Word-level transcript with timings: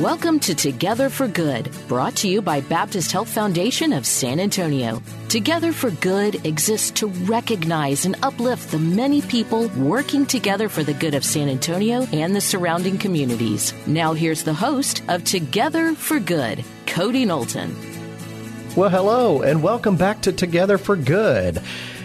Welcome 0.00 0.38
to 0.40 0.54
Together 0.54 1.08
for 1.08 1.26
Good, 1.26 1.72
brought 1.88 2.14
to 2.18 2.28
you 2.28 2.40
by 2.40 2.60
Baptist 2.60 3.10
Health 3.10 3.28
Foundation 3.28 3.92
of 3.92 4.06
San 4.06 4.38
Antonio. 4.38 5.02
Together 5.28 5.72
for 5.72 5.90
Good 5.90 6.46
exists 6.46 6.92
to 7.00 7.08
recognize 7.08 8.06
and 8.06 8.14
uplift 8.22 8.70
the 8.70 8.78
many 8.78 9.22
people 9.22 9.66
working 9.70 10.24
together 10.24 10.68
for 10.68 10.84
the 10.84 10.94
good 10.94 11.14
of 11.14 11.24
San 11.24 11.48
Antonio 11.48 12.06
and 12.12 12.36
the 12.36 12.40
surrounding 12.40 12.96
communities. 12.96 13.74
Now, 13.88 14.12
here's 14.12 14.44
the 14.44 14.54
host 14.54 15.02
of 15.08 15.24
Together 15.24 15.96
for 15.96 16.20
Good, 16.20 16.64
Cody 16.86 17.24
Knowlton. 17.24 17.74
Well, 18.76 18.90
hello, 18.90 19.42
and 19.42 19.64
welcome 19.64 19.96
back 19.96 20.22
to 20.22 20.32
Together 20.32 20.78
for 20.78 20.94
Good. 20.94 21.60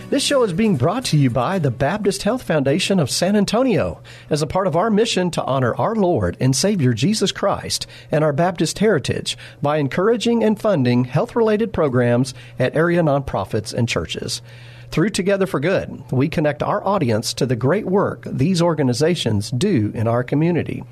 This 0.09 0.21
show 0.21 0.43
is 0.43 0.53
being 0.53 0.75
brought 0.75 1.05
to 1.05 1.17
you 1.17 1.31
by 1.31 1.57
the 1.57 1.71
Baptist 1.71 2.21
Health 2.21 2.43
Foundation 2.43 2.99
of 2.99 3.09
San 3.09 3.35
Antonio 3.35 3.99
as 4.29 4.43
a 4.43 4.47
part 4.47 4.67
of 4.67 4.75
our 4.75 4.91
mission 4.91 5.31
to 5.31 5.43
honor 5.43 5.73
our 5.75 5.95
Lord 5.95 6.37
and 6.39 6.55
Savior 6.55 6.93
Jesus 6.93 7.31
Christ 7.31 7.87
and 8.11 8.23
our 8.23 8.33
Baptist 8.33 8.77
heritage 8.77 9.35
by 9.61 9.77
encouraging 9.77 10.43
and 10.43 10.59
funding 10.59 11.05
health 11.05 11.35
related 11.35 11.73
programs 11.73 12.35
at 12.59 12.75
area 12.75 13.01
nonprofits 13.01 13.73
and 13.73 13.89
churches. 13.89 14.43
Through 14.91 15.09
Together 15.09 15.47
for 15.47 15.59
Good, 15.59 16.03
we 16.11 16.29
connect 16.29 16.61
our 16.61 16.85
audience 16.85 17.33
to 17.35 17.47
the 17.47 17.55
great 17.55 17.87
work 17.87 18.27
these 18.29 18.61
organizations 18.61 19.49
do 19.49 19.91
in 19.95 20.07
our 20.07 20.23
community. 20.23 20.83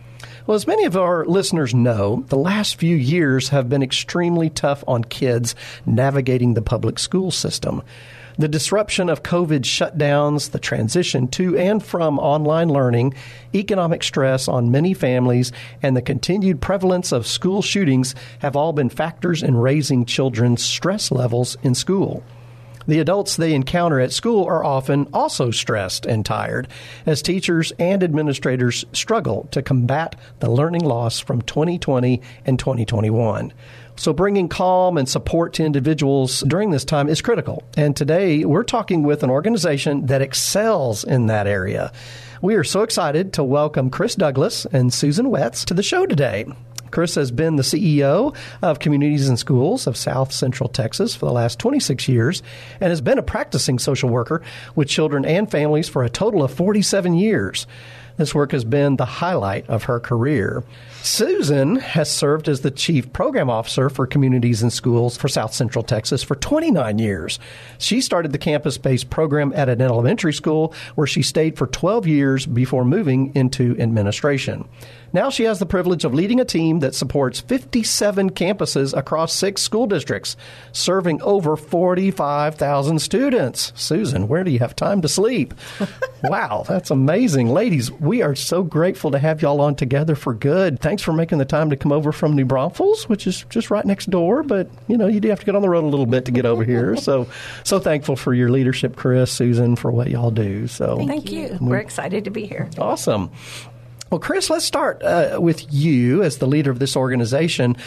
Well, 0.48 0.56
as 0.56 0.66
many 0.66 0.86
of 0.86 0.98
our 0.98 1.26
listeners 1.26 1.76
know, 1.76 2.26
the 2.30 2.38
last 2.38 2.78
few 2.78 2.96
years 2.96 3.50
have 3.50 3.70
been 3.70 3.84
extremely 3.84 4.50
tough 4.50 4.84
on 4.88 5.04
kids 5.04 5.54
navigating 5.86 6.56
the 6.56 6.64
public 6.64 6.98
school 6.98 7.30
system. 7.30 7.84
The 8.38 8.48
disruption 8.48 9.10
of 9.10 9.24
COVID 9.24 9.62
shutdowns, 9.62 10.52
the 10.52 10.60
transition 10.60 11.28
to 11.30 11.58
and 11.58 11.84
from 11.84 12.20
online 12.20 12.70
learning, 12.70 13.14
economic 13.54 14.04
stress 14.04 14.48
on 14.48 14.72
many 14.72 14.94
families, 14.94 15.52
and 15.82 15.96
the 15.96 16.02
continued 16.02 16.62
prevalence 16.62 17.12
of 17.12 17.28
school 17.28 17.62
shootings 17.62 18.16
have 18.40 18.56
all 18.56 18.74
been 18.74 18.90
factors 18.90 19.44
in 19.44 19.58
raising 19.58 20.06
children's 20.06 20.64
stress 20.64 21.12
levels 21.12 21.58
in 21.64 21.76
school. 21.76 22.24
The 22.88 23.00
adults 23.00 23.36
they 23.36 23.54
encounter 23.54 24.00
at 24.00 24.12
school 24.12 24.46
are 24.46 24.64
often 24.64 25.08
also 25.14 25.52
stressed 25.52 26.06
and 26.06 26.26
tired 26.26 26.68
as 27.06 27.22
teachers 27.22 27.72
and 27.78 28.04
administrators 28.04 28.86
struggle 28.92 29.48
to 29.52 29.62
combat 29.62 30.16
the 30.40 30.50
learning 30.50 30.84
loss 30.84 31.20
from 31.20 31.42
2020 31.44 32.22
and 32.46 32.58
2021. 32.58 33.54
So, 33.98 34.14
bringing 34.14 34.48
calm 34.48 34.98
and 34.98 35.08
support 35.08 35.54
to 35.54 35.66
individuals 35.66 36.42
during 36.42 36.72
this 36.72 36.86
time 36.86 37.08
is 37.08 37.22
critical. 37.22 37.64
And 37.78 37.96
today, 37.96 38.46
we're 38.46 38.64
talking 38.64 39.04
with 39.04 39.22
an 39.22 39.30
organization 39.30 40.08
that 40.08 40.22
excels 40.24 41.04
in 41.04 41.28
that 41.28 41.46
area. 41.46 41.92
We 42.42 42.56
are 42.56 42.64
so 42.64 42.82
excited 42.82 43.34
to 43.34 43.44
welcome 43.44 43.92
Chris 43.92 44.16
Douglas 44.16 44.66
and 44.66 44.92
Susan 44.92 45.28
Wetz 45.28 45.66
to 45.66 45.76
the 45.76 45.84
show 45.84 46.08
today. 46.08 46.46
Chris 46.92 47.16
has 47.16 47.32
been 47.32 47.56
the 47.56 47.64
CEO 47.64 48.36
of 48.62 48.80
Communities 48.80 49.30
in 49.30 49.38
Schools 49.38 49.88
of 49.88 49.98
South 49.98 50.32
Central 50.32 50.70
Texas 50.70 51.16
for 51.16 51.26
the 51.26 51.32
last 51.32 51.58
26 51.60 52.08
years 52.08 52.44
and 52.80 52.90
has 52.90 53.02
been 53.02 53.18
a 53.18 53.24
practicing 53.24 53.80
social 53.80 54.10
worker 54.10 54.42
with 54.76 54.88
children 54.88 55.26
and 55.26 55.50
families 55.50 55.90
for 55.90 56.04
a 56.04 56.10
total 56.10 56.44
of 56.44 56.54
47 56.54 57.14
years. 57.14 57.66
This 58.18 58.36
work 58.36 58.52
has 58.52 58.64
been 58.64 58.98
the 58.98 59.06
highlight 59.06 59.68
of 59.70 59.84
her 59.84 60.00
career. 60.00 60.64
Susan 61.04 61.78
has 61.78 62.12
served 62.12 62.48
as 62.48 62.62
the 62.62 62.70
Chief 62.70 63.12
Program 63.12 63.50
Officer 63.50 63.90
for 63.90 64.06
Communities 64.06 64.62
in 64.62 64.70
Schools 64.70 65.18
for 65.18 65.28
South 65.28 65.52
Central 65.52 65.84
Texas 65.84 66.22
for 66.22 66.36
29 66.36 67.00
years. 67.00 67.40
She 67.80 68.02
started 68.02 68.32
the 68.32 68.38
campus 68.38 68.78
based 68.78 69.10
program 69.10 69.52
at 69.56 69.68
an 69.68 69.82
elementary 69.82 70.34
school 70.34 70.76
where 70.94 71.08
she 71.08 71.24
stayed 71.24 71.58
for 71.58 71.66
12 71.66 72.06
years 72.06 72.46
before 72.46 72.86
moving 72.86 73.32
into 73.36 73.76
administration. 73.80 74.68
Now 75.14 75.30
she 75.30 75.44
has 75.44 75.60
the 75.60 75.66
privilege 75.66 76.06
of 76.06 76.14
leading 76.14 76.40
a 76.40 76.46
team 76.46 76.80
that 76.80 76.96
supports 76.96 77.42
57 77.42 78.32
campuses 78.32 78.98
across 78.98 79.34
six 79.34 79.62
school 79.62 79.86
districts, 79.86 80.38
serving 80.72 81.22
over 81.22 81.58
45,000 81.58 83.00
students. 83.00 83.74
Susan, 83.76 84.30
where 84.30 84.44
do 84.44 84.52
you 84.52 84.60
have 84.60 84.76
time 84.76 85.02
to 85.02 85.10
sleep? 85.10 85.54
wow, 86.24 86.64
that's 86.66 86.92
amazing. 86.92 87.50
Ladies, 87.50 87.92
we 87.92 88.22
are 88.22 88.36
so 88.36 88.64
grateful 88.64 89.12
to 89.12 89.20
have 89.20 89.42
y'all 89.42 89.60
on 89.60 89.76
together 89.76 90.16
for 90.16 90.34
good. 90.34 90.80
Thanks 90.92 91.04
for 91.04 91.14
making 91.14 91.38
the 91.38 91.46
time 91.46 91.70
to 91.70 91.78
come 91.78 91.94
over 91.94 92.12
from 92.12 92.36
New 92.36 92.44
Braunfels, 92.44 93.08
which 93.08 93.26
is 93.26 93.46
just 93.48 93.72
right 93.72 93.86
next 93.86 94.10
door, 94.10 94.44
but 94.44 94.70
you 94.90 94.98
know, 94.98 95.08
you 95.08 95.22
do 95.22 95.30
have 95.30 95.40
to 95.40 95.46
get 95.46 95.56
on 95.56 95.62
the 95.62 95.70
road 95.70 95.86
a 95.86 95.88
little 95.88 96.06
bit 96.06 96.26
to 96.26 96.34
get 96.34 96.46
over 96.46 96.66
here. 96.66 96.98
So 96.98 97.30
so 97.64 97.80
thankful 97.80 98.18
for 98.18 98.34
your 98.34 98.50
leadership, 98.50 98.98
Chris, 98.98 99.32
Susan, 99.32 99.78
for 99.78 99.90
what 99.90 100.10
y'all 100.10 100.32
do. 100.32 100.68
So 100.68 100.98
Thank, 100.98 101.10
Thank 101.10 101.32
you. 101.32 101.58
We're 101.62 101.78
excited 101.78 102.26
to 102.26 102.30
be 102.30 102.46
here. 102.46 102.70
Awesome. 102.78 103.32
Well, 104.10 104.20
Chris, 104.20 104.50
let's 104.50 104.66
start 104.66 105.02
uh, 105.04 105.38
with 105.40 105.74
you 105.74 106.24
as 106.24 106.40
the 106.40 106.46
leader 106.46 106.70
of 106.70 106.80
this 106.80 106.98
organization. 106.98 107.78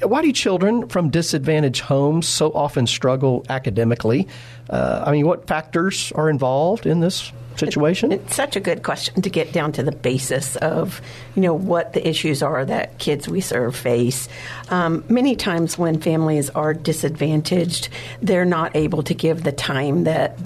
Why 0.00 0.22
do 0.22 0.30
children 0.30 0.86
from 0.86 1.10
disadvantaged 1.10 1.80
homes 1.80 2.28
so 2.28 2.52
often 2.52 2.86
struggle 2.86 3.44
academically? 3.48 4.28
Uh, 4.70 5.04
I 5.06 5.12
mean, 5.12 5.26
what 5.26 5.46
factors 5.46 6.12
are 6.12 6.30
involved 6.30 6.86
in 6.86 7.00
this 7.00 7.32
situation? 7.56 8.12
It's 8.12 8.34
such 8.34 8.56
a 8.56 8.60
good 8.60 8.82
question 8.82 9.22
to 9.22 9.30
get 9.30 9.52
down 9.52 9.72
to 9.72 9.82
the 9.82 9.92
basis 9.92 10.56
of, 10.56 11.00
you 11.34 11.42
know, 11.42 11.54
what 11.54 11.92
the 11.92 12.06
issues 12.06 12.42
are 12.42 12.64
that 12.64 12.98
kids 12.98 13.28
we 13.28 13.40
serve 13.40 13.76
face. 13.76 14.28
Um, 14.70 15.04
many 15.08 15.36
times 15.36 15.76
when 15.76 16.00
families 16.00 16.50
are 16.50 16.74
disadvantaged, 16.74 17.88
they're 18.20 18.44
not 18.44 18.74
able 18.76 19.02
to 19.04 19.14
give 19.14 19.42
the 19.42 19.52
time 19.52 20.04
that 20.04 20.38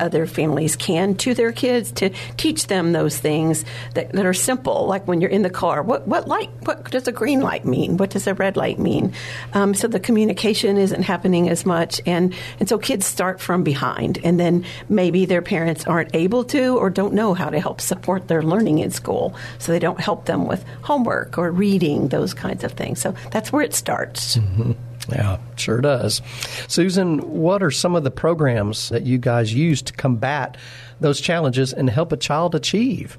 other 0.00 0.26
families 0.26 0.76
can 0.76 1.14
to 1.16 1.34
their 1.34 1.52
kids 1.52 1.92
to 1.92 2.10
teach 2.36 2.66
them 2.66 2.92
those 2.92 3.18
things 3.18 3.64
that, 3.94 4.12
that 4.12 4.26
are 4.26 4.34
simple, 4.34 4.86
like 4.86 5.06
when 5.08 5.20
you're 5.20 5.30
in 5.30 5.42
the 5.42 5.50
car. 5.50 5.82
What, 5.82 6.06
what 6.06 6.28
light? 6.28 6.50
What 6.64 6.90
does 6.90 7.08
a 7.08 7.12
green 7.12 7.40
light 7.40 7.64
mean? 7.64 7.96
What 7.96 8.10
does 8.10 8.26
a 8.26 8.34
red 8.34 8.56
light 8.56 8.78
mean? 8.78 9.14
Um, 9.54 9.74
so 9.74 9.88
the 9.88 10.00
communication 10.00 10.76
isn't 10.76 11.02
happening 11.02 11.48
as 11.48 11.64
much, 11.66 12.00
and 12.06 12.34
and 12.60 12.68
so 12.68 12.78
kids 12.78 13.06
start 13.06 13.40
from 13.40 13.61
behind, 13.62 14.18
and 14.24 14.38
then 14.38 14.64
maybe 14.88 15.24
their 15.24 15.42
parents 15.42 15.86
aren't 15.86 16.14
able 16.14 16.44
to 16.44 16.76
or 16.76 16.90
don't 16.90 17.14
know 17.14 17.34
how 17.34 17.50
to 17.50 17.60
help 17.60 17.80
support 17.80 18.28
their 18.28 18.42
learning 18.42 18.78
in 18.78 18.90
school, 18.90 19.34
so 19.58 19.72
they 19.72 19.78
don't 19.78 20.00
help 20.00 20.26
them 20.26 20.46
with 20.46 20.64
homework 20.82 21.38
or 21.38 21.50
reading 21.50 22.08
those 22.08 22.34
kinds 22.34 22.64
of 22.64 22.72
things. 22.72 23.00
So 23.00 23.14
that's 23.30 23.52
where 23.52 23.62
it 23.62 23.74
starts. 23.74 24.36
Mm-hmm. 24.36 24.72
Yeah, 25.10 25.38
sure 25.56 25.80
does. 25.80 26.22
Susan, 26.68 27.18
what 27.18 27.62
are 27.62 27.72
some 27.72 27.96
of 27.96 28.04
the 28.04 28.10
programs 28.10 28.88
that 28.90 29.02
you 29.02 29.18
guys 29.18 29.52
use 29.52 29.82
to 29.82 29.92
combat 29.92 30.56
those 31.00 31.20
challenges 31.20 31.72
and 31.72 31.90
help 31.90 32.12
a 32.12 32.16
child 32.16 32.54
achieve? 32.54 33.18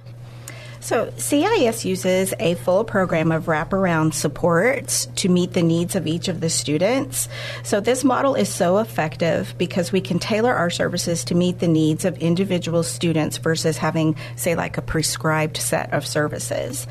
So, 0.83 1.13
CIS 1.15 1.85
uses 1.85 2.33
a 2.39 2.55
full 2.55 2.83
program 2.83 3.31
of 3.31 3.45
wraparound 3.45 4.13
supports 4.13 5.05
to 5.15 5.29
meet 5.29 5.53
the 5.53 5.63
needs 5.63 5.95
of 5.95 6.07
each 6.07 6.27
of 6.27 6.41
the 6.41 6.49
students. 6.49 7.29
So, 7.63 7.79
this 7.79 8.03
model 8.03 8.35
is 8.35 8.49
so 8.49 8.79
effective 8.79 9.55
because 9.57 9.93
we 9.93 10.01
can 10.01 10.19
tailor 10.19 10.53
our 10.53 10.69
services 10.69 11.23
to 11.25 11.35
meet 11.35 11.59
the 11.59 11.69
needs 11.69 12.03
of 12.03 12.17
individual 12.17 12.83
students 12.83 13.37
versus 13.37 13.77
having, 13.77 14.17
say, 14.35 14.55
like 14.55 14.77
a 14.77 14.81
prescribed 14.81 15.55
set 15.55 15.93
of 15.93 16.05
services. 16.05 16.85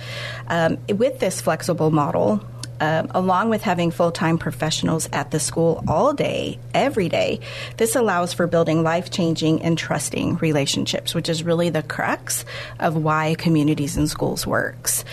Um, 0.48 0.78
with 0.88 1.18
this 1.18 1.42
flexible 1.42 1.90
model, 1.90 2.42
um, 2.82 3.06
along 3.14 3.48
with 3.48 3.62
having 3.62 3.92
full 3.92 4.10
time 4.10 4.38
professionals 4.38 5.08
at 5.12 5.30
the 5.30 5.38
school 5.38 5.84
all 5.86 6.12
day, 6.12 6.58
every 6.74 7.08
day, 7.08 7.38
this 7.76 7.94
allows 7.94 8.32
for 8.32 8.48
building 8.48 8.82
life 8.82 9.08
changing 9.08 9.62
and 9.62 9.78
trusting 9.78 10.38
relationships, 10.38 11.14
which 11.14 11.28
is 11.28 11.44
really 11.44 11.70
the 11.70 11.84
crux 11.84 12.44
of 12.80 12.96
why 12.96 13.36
communities 13.38 13.96
in 13.96 14.08
schools 14.08 14.48
works. 14.48 15.04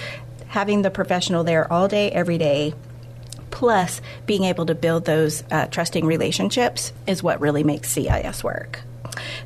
Having 0.48 0.82
the 0.82 0.90
professional 0.90 1.44
there 1.44 1.72
all 1.72 1.88
day, 1.88 2.10
every 2.10 2.40
day, 2.40 2.74
plus 3.52 4.02
being 4.26 4.46
able 4.46 4.66
to 4.66 4.74
build 4.74 5.06
those 5.06 5.44
uh, 5.52 5.68
trusting 5.68 6.08
relationships 6.08 6.92
is 7.06 7.22
what 7.22 7.40
really 7.40 7.64
makes 7.64 7.92
CIS 7.92 8.44
work. 8.44 8.80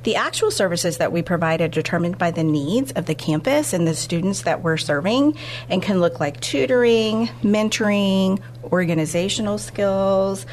The 0.03 0.15
actual 0.15 0.51
services 0.51 0.97
that 0.97 1.11
we 1.11 1.21
provide 1.21 1.61
are 1.61 1.67
determined 1.67 2.17
by 2.17 2.31
the 2.31 2.43
needs 2.43 2.91
of 2.91 3.05
the 3.05 3.15
campus 3.15 3.73
and 3.73 3.87
the 3.87 3.95
students 3.95 4.43
that 4.43 4.61
we're 4.61 4.77
serving 4.77 5.37
and 5.69 5.81
can 5.81 5.99
look 5.99 6.19
like 6.19 6.39
tutoring, 6.39 7.27
mentoring, 7.41 8.39
organizational 8.65 9.57
skills, 9.57 10.45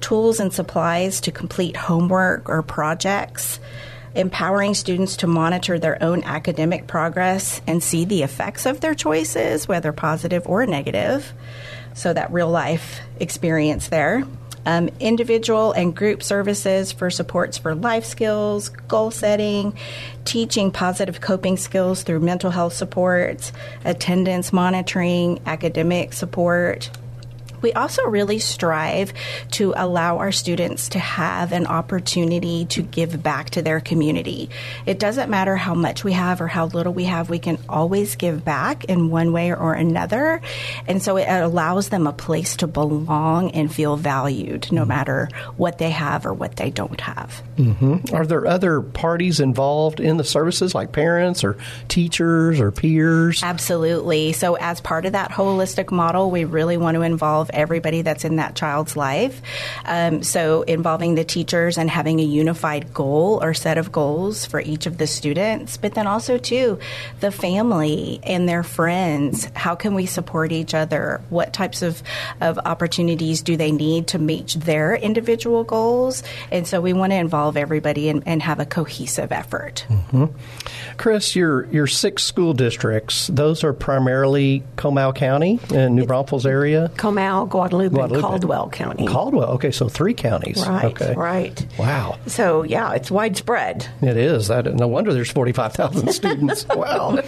tools 0.00 0.40
and 0.40 0.52
supplies 0.52 1.20
to 1.22 1.32
complete 1.32 1.76
homework 1.76 2.48
or 2.48 2.62
projects 2.62 3.60
empowering 4.16 4.74
students 4.74 5.16
to 5.18 5.26
monitor 5.26 5.78
their 5.78 6.02
own 6.02 6.24
academic 6.24 6.86
progress 6.86 7.60
and 7.66 7.82
see 7.82 8.04
the 8.04 8.22
effects 8.22 8.64
of 8.64 8.80
their 8.80 8.94
choices, 8.94 9.68
whether 9.68 9.92
positive 9.92 10.46
or 10.46 10.66
negative. 10.66 11.32
So, 11.94 12.12
that 12.12 12.32
real 12.32 12.50
life 12.50 13.00
experience 13.20 13.88
there. 13.88 14.24
Um, 14.66 14.90
individual 14.98 15.72
and 15.72 15.94
group 15.94 16.22
services 16.22 16.90
for 16.90 17.08
supports 17.08 17.56
for 17.56 17.74
life 17.74 18.04
skills, 18.04 18.68
goal 18.68 19.12
setting, 19.12 19.74
teaching 20.24 20.72
positive 20.72 21.20
coping 21.20 21.56
skills 21.56 22.02
through 22.02 22.20
mental 22.20 22.50
health 22.50 22.72
supports, 22.72 23.52
attendance 23.84 24.52
monitoring, 24.52 25.40
academic 25.46 26.12
support, 26.12 26.90
we 27.62 27.72
also 27.72 28.04
really 28.04 28.38
strive 28.38 29.12
to 29.52 29.74
allow 29.76 30.18
our 30.18 30.32
students 30.32 30.90
to 30.90 30.98
have 30.98 31.52
an 31.52 31.66
opportunity 31.66 32.66
to 32.66 32.82
give 32.82 33.22
back 33.22 33.50
to 33.50 33.62
their 33.62 33.80
community. 33.80 34.50
It 34.84 34.98
doesn't 34.98 35.30
matter 35.30 35.56
how 35.56 35.74
much 35.74 36.04
we 36.04 36.12
have 36.12 36.40
or 36.40 36.48
how 36.48 36.66
little 36.66 36.92
we 36.92 37.04
have, 37.04 37.30
we 37.30 37.38
can 37.38 37.58
always 37.68 38.16
give 38.16 38.44
back 38.44 38.84
in 38.84 39.10
one 39.10 39.32
way 39.32 39.52
or 39.52 39.74
another. 39.74 40.40
And 40.86 41.02
so 41.02 41.16
it 41.16 41.26
allows 41.28 41.88
them 41.88 42.06
a 42.06 42.12
place 42.12 42.56
to 42.56 42.66
belong 42.66 43.50
and 43.52 43.72
feel 43.72 43.96
valued 43.96 44.70
no 44.72 44.82
mm-hmm. 44.82 44.88
matter 44.88 45.28
what 45.56 45.78
they 45.78 45.90
have 45.90 46.26
or 46.26 46.34
what 46.34 46.56
they 46.56 46.70
don't 46.70 47.00
have. 47.00 47.42
Mm-hmm. 47.56 48.14
Are 48.14 48.26
there 48.26 48.46
other 48.46 48.80
parties 48.80 49.40
involved 49.40 50.00
in 50.00 50.16
the 50.16 50.24
services 50.24 50.74
like 50.74 50.92
parents 50.92 51.44
or 51.44 51.56
teachers 51.88 52.60
or 52.60 52.70
peers? 52.70 53.42
Absolutely. 53.42 54.32
So, 54.32 54.54
as 54.56 54.80
part 54.80 55.06
of 55.06 55.12
that 55.12 55.30
holistic 55.30 55.90
model, 55.90 56.30
we 56.30 56.44
really 56.44 56.76
want 56.76 56.96
to 56.96 57.02
involve 57.02 57.45
involve 57.46 57.60
everybody 57.66 58.02
that's 58.02 58.24
in 58.24 58.36
that 58.36 58.54
child's 58.54 58.96
life. 58.96 59.40
Um, 59.84 60.22
so 60.22 60.62
involving 60.62 61.14
the 61.14 61.24
teachers 61.24 61.78
and 61.78 61.90
having 61.90 62.20
a 62.20 62.24
unified 62.24 62.92
goal 62.92 63.40
or 63.42 63.54
set 63.54 63.78
of 63.78 63.92
goals 63.92 64.46
for 64.46 64.60
each 64.60 64.86
of 64.86 64.98
the 64.98 65.06
students, 65.06 65.76
but 65.76 65.94
then 65.94 66.06
also 66.06 66.38
too 66.38 66.78
the 67.20 67.30
family 67.30 68.20
and 68.22 68.48
their 68.48 68.62
friends. 68.62 69.48
How 69.54 69.74
can 69.74 69.94
we 69.94 70.06
support 70.06 70.52
each 70.52 70.74
other? 70.74 71.20
What 71.30 71.52
types 71.52 71.82
of, 71.82 72.02
of 72.40 72.58
opportunities 72.58 73.42
do 73.42 73.56
they 73.56 73.72
need 73.72 74.08
to 74.08 74.18
meet 74.18 74.56
their 74.58 74.96
individual 74.96 75.64
goals? 75.64 76.22
And 76.50 76.66
so 76.66 76.80
we 76.80 76.92
want 76.92 77.12
to 77.12 77.16
involve 77.16 77.56
everybody 77.56 78.08
and, 78.08 78.22
and 78.26 78.42
have 78.42 78.60
a 78.60 78.66
cohesive 78.66 79.32
effort. 79.32 79.86
Mm-hmm. 79.88 80.26
Chris, 80.96 81.36
your 81.36 81.66
your 81.66 81.86
six 81.86 82.24
school 82.24 82.54
districts, 82.54 83.28
those 83.28 83.64
are 83.64 83.72
primarily 83.72 84.62
Comal 84.76 85.14
County 85.14 85.58
and 85.74 85.94
New 85.94 86.06
Braunfels 86.06 86.46
area? 86.46 86.90
Comal 86.96 87.35
Guadalupe, 87.44 87.94
Guadalupe, 87.94 88.22
Caldwell 88.22 88.70
County. 88.70 89.06
Caldwell. 89.06 89.50
Okay, 89.50 89.70
so 89.70 89.88
three 89.88 90.14
counties. 90.14 90.66
Right. 90.66 90.84
Okay. 90.86 91.14
Right. 91.14 91.66
Wow. 91.78 92.18
So 92.26 92.62
yeah, 92.62 92.92
it's 92.94 93.10
widespread. 93.10 93.86
It 94.02 94.16
is. 94.16 94.48
No 94.48 94.88
wonder 94.88 95.12
there's 95.12 95.30
forty 95.30 95.52
five 95.52 95.74
thousand 95.74 96.12
students. 96.12 96.66
wow. 96.68 97.22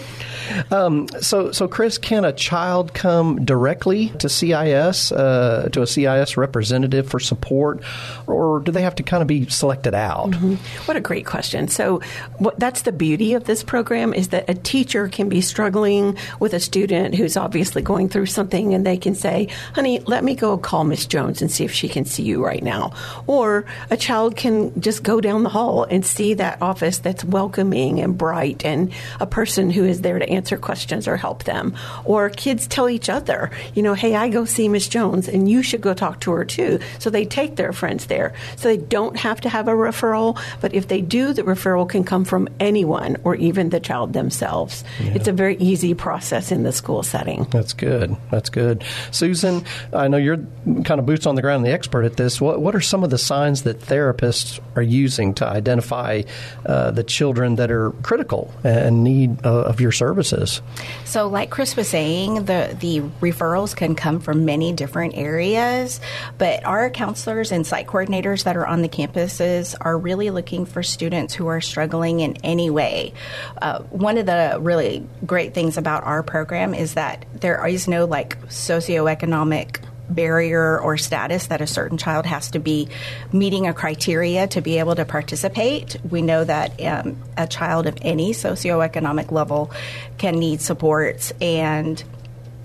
Um, 0.71 1.09
so, 1.21 1.53
so 1.53 1.69
Chris, 1.69 1.99
can 1.99 2.25
a 2.25 2.33
child 2.33 2.95
come 2.95 3.45
directly 3.45 4.09
to 4.19 4.29
CIS 4.29 5.13
uh, 5.13 5.69
to 5.73 5.83
a 5.83 5.87
CIS 5.87 6.37
representative 6.37 7.09
for 7.09 7.21
support, 7.21 7.83
or 8.27 8.61
do 8.61 8.73
they 8.73 8.83
have 8.83 8.95
to 8.97 9.03
kind 9.03 9.23
of 9.23 9.27
be 9.27 9.49
selected 9.49 9.95
out? 9.95 10.31
Mm-hmm. 10.31 10.55
What 10.87 10.97
a 10.97 11.01
great 11.01 11.27
question. 11.27 11.69
So, 11.69 12.01
what, 12.39 12.59
that's 12.59 12.83
the 12.83 12.93
beauty 12.93 13.35
of 13.35 13.45
this 13.45 13.63
program 13.63 14.15
is 14.15 14.29
that 14.29 14.49
a 14.49 14.55
teacher 14.55 15.09
can 15.09 15.29
be 15.29 15.41
struggling 15.41 16.17
with 16.41 16.55
a 16.55 16.61
student 16.61 17.15
who's 17.15 17.37
obviously 17.37 17.83
going 17.83 18.09
through 18.09 18.27
something, 18.27 18.75
and 18.75 18.87
they 18.87 18.97
can 18.97 19.15
say, 19.15 19.49
"Honey, 19.75 19.98
let 20.07 20.23
me 20.25 20.35
go 20.35 20.57
call 20.59 20.85
Miss 20.85 21.07
Jones 21.07 21.43
and 21.43 21.51
see 21.51 21.65
if 21.65 21.73
she 21.73 21.89
can 21.89 22.05
see 22.05 22.23
you 22.23 22.45
right 22.45 22.63
now," 22.63 22.93
or 23.27 23.65
a 23.91 23.97
child 23.97 24.37
can 24.37 24.79
just 24.81 25.03
go 25.03 25.21
down 25.21 25.43
the 25.43 25.49
hall 25.49 25.85
and 25.85 26.05
see 26.05 26.35
that 26.35 26.61
office 26.63 26.99
that's 26.99 27.25
welcoming 27.25 28.01
and 28.01 28.17
bright, 28.17 28.65
and 28.65 28.93
a 29.21 29.27
person 29.27 29.71
who 29.71 29.85
is 29.85 30.03
there 30.03 30.19
to 30.19 30.29
answer 30.29 30.57
questions 30.57 31.09
or 31.09 31.17
help 31.17 31.45
them. 31.45 31.75
Or 32.05 32.31
kids 32.31 32.67
tell 32.67 32.89
each 32.89 33.09
other, 33.09 33.51
you 33.75 33.83
know, 33.83 33.95
hey, 33.95 34.15
I 34.15 34.29
go 34.29 34.45
see 34.45 34.69
Miss 34.69 34.89
Jones 34.89 35.29
and 35.29 35.51
you 35.51 35.63
should 35.63 35.81
go 35.81 35.95
talk 35.95 36.21
to 36.21 36.33
her 36.33 36.45
too. 36.45 36.79
So 36.99 37.11
they 37.11 37.25
take 37.25 37.57
their 37.57 37.73
friends 37.73 38.07
there. 38.07 38.33
So 38.57 38.69
they 38.69 38.77
don't 38.77 39.17
have 39.17 39.41
to 39.43 39.49
have 39.49 39.69
a 39.69 39.73
referral, 39.73 40.39
but 40.61 40.75
if 40.75 40.89
they 40.89 41.01
do, 41.01 41.33
the 41.33 41.43
referral 41.43 41.89
can 41.89 42.05
come 42.05 42.25
from 42.25 42.49
anyone 42.61 43.17
or 43.25 43.35
even 43.37 43.71
the 43.71 43.81
child 43.81 44.13
themselves. 44.13 44.85
Yeah. 45.01 45.13
It's 45.15 45.29
a 45.29 45.33
very 45.33 45.57
easy 45.57 45.95
process 45.95 46.53
in 46.53 46.63
the 46.63 46.73
school 46.73 47.03
setting. 47.03 47.47
That's 47.51 47.73
good. 47.73 48.17
That's 48.31 48.51
good. 48.51 48.85
Susan, 49.11 49.65
I 49.93 50.09
know 50.09 50.17
you're 50.17 50.39
kind 50.85 51.01
of 51.01 51.07
boots 51.07 51.27
on 51.27 51.35
the 51.35 51.43
ground, 51.43 51.65
the 51.65 51.73
expert 51.73 52.05
at 52.05 52.17
this. 52.17 52.41
What, 52.41 52.61
what 52.61 52.75
are 52.75 52.81
some 52.81 53.05
of 53.05 53.11
the 53.11 53.19
signs 53.19 53.63
that 53.63 53.81
therapists 53.81 54.61
are 54.77 54.83
using 54.83 55.35
to 55.35 55.47
identify 55.47 56.23
uh, 56.67 56.91
the 56.91 57.05
children 57.05 57.57
that 57.57 57.71
are 57.71 57.91
critical 58.03 58.53
and 58.65 59.03
need 59.03 59.45
uh, 59.45 59.63
of 59.63 59.81
your 59.81 59.93
services? 59.93 60.61
So, 61.05 61.29
like 61.29 61.51
Chris 61.51 61.77
was 61.77 61.89
saying, 61.89 62.45
the, 62.45 62.77
the 62.79 63.01
referrals 63.21 63.75
can 63.75 63.95
come 63.95 64.21
from 64.21 64.45
many 64.45 64.73
different 64.73 65.17
areas, 65.17 66.01
but 66.37 66.65
our 66.65 66.91
counselors 66.91 67.53
and 67.53 67.67
site 67.67 67.87
coordinators 67.87 68.45
that 68.45 68.57
are 68.57 68.67
on 68.67 68.83
the 68.83 68.89
campuses 68.89 69.75
are 69.81 69.97
really 69.97 70.31
looking 70.31 70.67
for 70.67 70.83
students 70.83 71.35
who 71.35 71.47
are 71.47 71.61
struggling 71.61 72.21
in 72.21 72.37
any 72.45 72.71
way. 72.71 73.13
Uh, 73.61 73.81
one 73.85 74.19
of 74.19 74.27
the 74.27 74.59
really 74.61 75.07
great 75.25 75.55
things 75.55 75.77
about 75.77 76.05
our 76.05 76.23
program 76.23 76.75
is 76.75 76.95
that 76.95 77.25
there 77.35 77.65
is 77.67 77.89
no 77.89 78.05
like 78.05 78.41
socioeconomic 78.49 79.78
barrier 80.11 80.79
or 80.79 80.97
status 80.97 81.49
that 81.49 81.61
a 81.61 81.67
certain 81.67 81.99
child 81.99 82.27
has 82.27 82.51
to 82.53 82.59
be 82.59 82.89
meeting 83.33 83.67
a 83.67 83.75
criteria 83.75 84.47
to 84.49 84.61
be 84.61 84.79
able 84.79 84.95
to 84.95 85.05
participate. 85.05 85.97
We 86.09 86.23
know 86.23 86.45
that 86.45 86.81
um, 86.81 87.17
a 87.37 87.47
child 87.47 87.87
of 87.87 87.99
any 88.03 88.33
socioeconomic 88.33 89.31
level 89.31 89.71
can 90.19 90.39
need 90.39 90.61
supports 90.61 91.33
and 91.41 92.03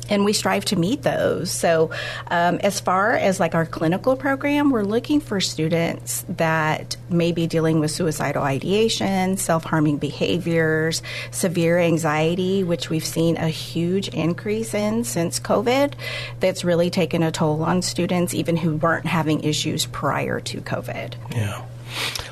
and 0.10 0.26
we 0.26 0.34
strive 0.34 0.66
to 0.66 0.76
meet 0.76 1.04
those. 1.04 1.52
So, 1.52 1.92
um, 2.28 2.60
as 2.64 2.80
far 2.80 3.14
as 3.14 3.40
like 3.40 3.56
our 3.56 3.66
clinical 3.66 4.16
program, 4.16 4.72
we're 4.72 4.84
looking 4.84 5.20
for 5.20 5.40
students 5.40 6.26
that 6.30 6.98
may 7.10 7.32
be 7.32 7.48
dealing 7.48 7.80
with 7.80 7.92
suicidal 7.92 8.44
ideation, 8.44 9.38
self 9.38 9.64
harming 9.64 9.98
behaviors, 9.98 11.02
severe 11.32 11.80
anxiety, 11.80 12.64
which 12.64 12.90
we've 12.90 13.06
seen 13.06 13.38
a 13.38 13.50
huge 13.50 14.08
increase 14.10 14.74
in 14.74 15.04
since 15.04 15.40
COVID. 15.40 15.94
That's 16.40 16.64
really 16.64 16.90
taken 16.90 17.24
a 17.24 17.32
toll 17.32 17.64
on 17.64 17.82
students, 17.82 18.34
even 18.34 18.58
who 18.58 18.76
weren't 18.76 19.06
having 19.06 19.44
issues 19.44 19.86
prior 19.86 20.40
to 20.42 20.62
COVID. 20.62 21.14
Yeah. 21.32 21.64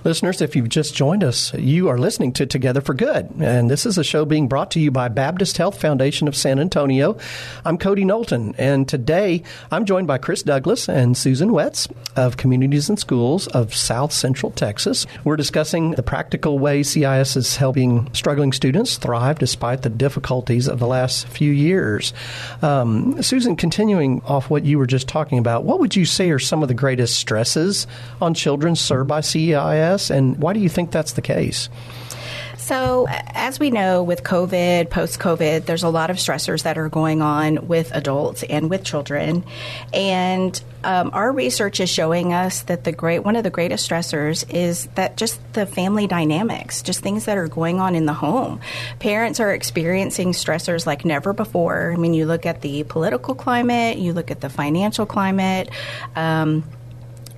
Listeners, 0.03 0.41
if 0.41 0.55
you've 0.55 0.69
just 0.69 0.95
joined 0.95 1.23
us, 1.23 1.53
you 1.53 1.87
are 1.87 1.97
listening 1.97 2.33
to 2.33 2.47
Together 2.47 2.81
for 2.81 2.95
Good, 2.95 3.29
and 3.39 3.69
this 3.69 3.85
is 3.85 3.99
a 3.99 4.03
show 4.03 4.25
being 4.25 4.47
brought 4.47 4.71
to 4.71 4.79
you 4.79 4.89
by 4.89 5.09
Baptist 5.09 5.57
Health 5.57 5.79
Foundation 5.79 6.27
of 6.27 6.35
San 6.35 6.57
Antonio. 6.57 7.19
I'm 7.63 7.77
Cody 7.77 8.03
Knowlton, 8.03 8.55
and 8.57 8.89
today 8.89 9.43
I'm 9.69 9.85
joined 9.85 10.07
by 10.07 10.17
Chris 10.17 10.41
Douglas 10.41 10.89
and 10.89 11.15
Susan 11.15 11.51
Wetz 11.51 11.87
of 12.15 12.37
Communities 12.37 12.89
in 12.89 12.97
Schools 12.97 13.45
of 13.47 13.75
South 13.75 14.11
Central 14.11 14.51
Texas. 14.51 15.05
We're 15.23 15.35
discussing 15.35 15.91
the 15.91 16.01
practical 16.01 16.57
way 16.57 16.81
CIS 16.81 17.35
is 17.35 17.57
helping 17.57 18.11
struggling 18.15 18.53
students 18.53 18.97
thrive 18.97 19.37
despite 19.37 19.83
the 19.83 19.89
difficulties 19.89 20.67
of 20.67 20.79
the 20.79 20.87
last 20.87 21.27
few 21.27 21.51
years. 21.51 22.11
Um, 22.63 23.21
Susan, 23.21 23.55
continuing 23.55 24.23
off 24.23 24.49
what 24.49 24.65
you 24.65 24.79
were 24.79 24.87
just 24.87 25.07
talking 25.07 25.37
about, 25.37 25.63
what 25.63 25.79
would 25.79 25.95
you 25.95 26.05
say 26.05 26.31
are 26.31 26.39
some 26.39 26.63
of 26.63 26.69
the 26.69 26.73
greatest 26.73 27.19
stresses 27.19 27.85
on 28.19 28.33
children 28.33 28.75
served 28.75 29.07
by 29.07 29.21
CIS? 29.21 29.50
CIS, 29.51 30.09
and 30.09 30.37
why 30.37 30.53
do 30.53 30.59
you 30.59 30.69
think 30.69 30.91
that's 30.91 31.13
the 31.13 31.21
case? 31.21 31.69
So, 32.57 33.07
as 33.09 33.59
we 33.59 33.71
know, 33.71 34.03
with 34.03 34.23
COVID, 34.23 34.89
post 34.89 35.19
COVID, 35.19 35.65
there's 35.65 35.83
a 35.83 35.89
lot 35.89 36.09
of 36.09 36.17
stressors 36.17 36.63
that 36.63 36.77
are 36.77 36.89
going 36.89 37.21
on 37.21 37.67
with 37.67 37.91
adults 37.93 38.43
and 38.43 38.69
with 38.69 38.83
children. 38.83 39.43
And 39.93 40.61
um, 40.83 41.09
our 41.11 41.31
research 41.31 41.79
is 41.79 41.89
showing 41.89 42.33
us 42.33 42.61
that 42.63 42.83
the 42.83 42.91
great 42.91 43.25
one 43.25 43.35
of 43.35 43.43
the 43.43 43.49
greatest 43.49 43.89
stressors 43.89 44.49
is 44.49 44.85
that 44.95 45.17
just 45.17 45.39
the 45.53 45.65
family 45.65 46.07
dynamics, 46.07 46.81
just 46.81 47.01
things 47.01 47.25
that 47.25 47.37
are 47.37 47.47
going 47.47 47.79
on 47.79 47.95
in 47.95 48.05
the 48.05 48.13
home. 48.13 48.61
Parents 48.99 49.39
are 49.39 49.51
experiencing 49.51 50.31
stressors 50.31 50.85
like 50.85 51.03
never 51.03 51.33
before. 51.33 51.91
I 51.91 51.97
mean, 51.97 52.13
you 52.13 52.25
look 52.25 52.45
at 52.45 52.61
the 52.61 52.83
political 52.83 53.33
climate, 53.33 53.97
you 53.97 54.13
look 54.13 54.31
at 54.31 54.39
the 54.39 54.49
financial 54.49 55.05
climate. 55.05 55.69
Um, 56.15 56.63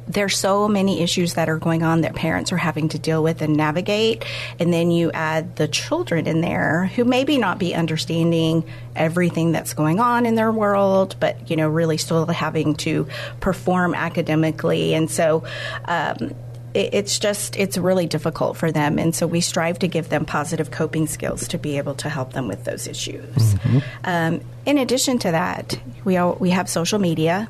there's 0.07 0.37
so 0.37 0.67
many 0.67 1.01
issues 1.01 1.35
that 1.35 1.49
are 1.49 1.57
going 1.57 1.83
on 1.83 2.01
that 2.01 2.15
parents 2.15 2.51
are 2.51 2.57
having 2.57 2.89
to 2.89 2.99
deal 2.99 3.23
with 3.23 3.41
and 3.41 3.55
navigate. 3.55 4.25
And 4.59 4.73
then 4.73 4.91
you 4.91 5.11
add 5.11 5.55
the 5.55 5.67
children 5.67 6.27
in 6.27 6.41
there 6.41 6.87
who 6.95 7.05
maybe 7.05 7.37
not 7.37 7.59
be 7.59 7.73
understanding 7.73 8.63
everything 8.95 9.51
that's 9.51 9.73
going 9.73 9.99
on 9.99 10.25
in 10.25 10.35
their 10.35 10.51
world, 10.51 11.15
but, 11.19 11.49
you 11.49 11.55
know, 11.55 11.69
really 11.69 11.97
still 11.97 12.25
having 12.27 12.75
to 12.75 13.07
perform 13.39 13.95
academically. 13.95 14.93
And 14.93 15.09
so, 15.09 15.43
um, 15.85 16.35
it's 16.75 17.19
just 17.19 17.55
it's 17.55 17.77
really 17.77 18.07
difficult 18.07 18.57
for 18.57 18.71
them 18.71 18.97
and 18.97 19.13
so 19.13 19.27
we 19.27 19.41
strive 19.41 19.77
to 19.77 19.87
give 19.87 20.09
them 20.09 20.25
positive 20.25 20.71
coping 20.71 21.05
skills 21.05 21.47
to 21.47 21.59
be 21.59 21.77
able 21.77 21.93
to 21.93 22.09
help 22.09 22.33
them 22.33 22.47
with 22.47 22.63
those 22.63 22.87
issues 22.87 23.35
mm-hmm. 23.35 23.77
um, 24.05 24.41
in 24.65 24.79
addition 24.79 25.19
to 25.19 25.29
that 25.29 25.79
we 26.03 26.17
all, 26.17 26.35
we 26.39 26.49
have 26.49 26.67
social 26.67 26.97
media 26.97 27.47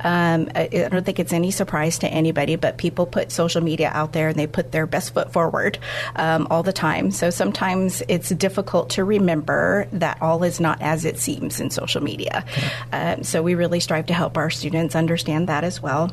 Um, 0.00 0.48
I 0.54 0.68
don't 0.68 1.04
think 1.04 1.18
it's 1.18 1.32
any 1.32 1.50
surprise 1.50 1.98
to 2.00 2.08
anybody, 2.08 2.56
but 2.56 2.78
people 2.78 3.06
put 3.06 3.32
social 3.32 3.62
media 3.62 3.90
out 3.92 4.12
there 4.12 4.28
and 4.28 4.38
they 4.38 4.46
put 4.46 4.72
their 4.72 4.86
best 4.86 5.14
foot 5.14 5.32
forward 5.32 5.78
um, 6.16 6.46
all 6.50 6.62
the 6.62 6.72
time. 6.72 7.10
So 7.10 7.30
sometimes 7.30 8.02
it's 8.08 8.30
difficult 8.30 8.90
to 8.90 9.04
remember 9.04 9.88
that 9.92 10.20
all 10.22 10.42
is 10.44 10.60
not 10.60 10.80
as 10.82 11.04
it 11.04 11.18
seems 11.18 11.60
in 11.60 11.70
social 11.70 12.02
media. 12.02 12.44
Um, 12.92 13.24
so 13.24 13.42
we 13.42 13.54
really 13.54 13.80
strive 13.80 14.06
to 14.06 14.14
help 14.14 14.36
our 14.36 14.50
students 14.50 14.94
understand 14.94 15.48
that 15.48 15.64
as 15.64 15.82
well. 15.82 16.12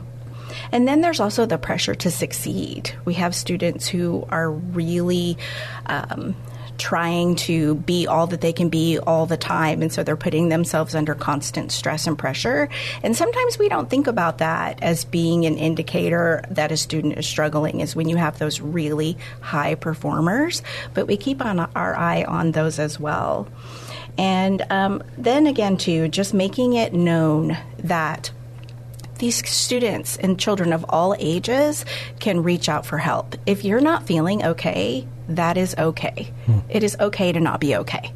And 0.71 0.87
then 0.87 1.01
there's 1.01 1.19
also 1.19 1.45
the 1.45 1.57
pressure 1.57 1.95
to 1.95 2.11
succeed. 2.11 2.91
We 3.03 3.15
have 3.15 3.35
students 3.35 3.87
who 3.87 4.25
are 4.29 4.49
really 4.49 5.37
um, 5.85 6.35
trying 6.77 7.35
to 7.35 7.75
be 7.75 8.07
all 8.07 8.27
that 8.27 8.41
they 8.41 8.53
can 8.53 8.69
be 8.69 8.99
all 8.99 9.25
the 9.25 9.37
time, 9.37 9.81
and 9.81 9.91
so 9.91 10.03
they're 10.03 10.15
putting 10.15 10.49
themselves 10.49 10.95
under 10.95 11.15
constant 11.15 11.71
stress 11.71 12.07
and 12.07 12.17
pressure. 12.17 12.69
And 13.03 13.15
sometimes 13.15 13.57
we 13.57 13.69
don't 13.69 13.89
think 13.89 14.07
about 14.07 14.39
that 14.39 14.81
as 14.81 15.05
being 15.05 15.45
an 15.45 15.57
indicator 15.57 16.43
that 16.49 16.71
a 16.71 16.77
student 16.77 17.17
is 17.17 17.27
struggling, 17.27 17.81
is 17.81 17.95
when 17.95 18.09
you 18.09 18.17
have 18.17 18.39
those 18.39 18.59
really 18.59 19.17
high 19.41 19.75
performers. 19.75 20.61
But 20.93 21.07
we 21.07 21.17
keep 21.17 21.43
on 21.43 21.59
our 21.59 21.95
eye 21.95 22.23
on 22.23 22.51
those 22.51 22.79
as 22.79 22.99
well. 22.99 23.47
And 24.17 24.61
um, 24.69 25.03
then 25.17 25.47
again, 25.47 25.77
too, 25.77 26.07
just 26.07 26.33
making 26.33 26.73
it 26.73 26.93
known 26.93 27.57
that 27.79 28.31
these 29.17 29.47
students 29.49 30.17
and 30.17 30.39
children 30.39 30.73
of 30.73 30.85
all 30.89 31.15
ages 31.19 31.85
can 32.19 32.43
reach 32.43 32.67
out 32.67 32.85
for 32.85 32.97
help. 32.97 33.35
If 33.45 33.63
you're 33.63 33.81
not 33.81 34.07
feeling 34.07 34.43
okay, 34.43 35.07
that 35.29 35.57
is 35.57 35.75
okay. 35.77 36.31
It 36.69 36.83
is 36.83 36.95
okay 36.99 37.31
to 37.31 37.39
not 37.39 37.59
be 37.59 37.75
okay 37.77 38.11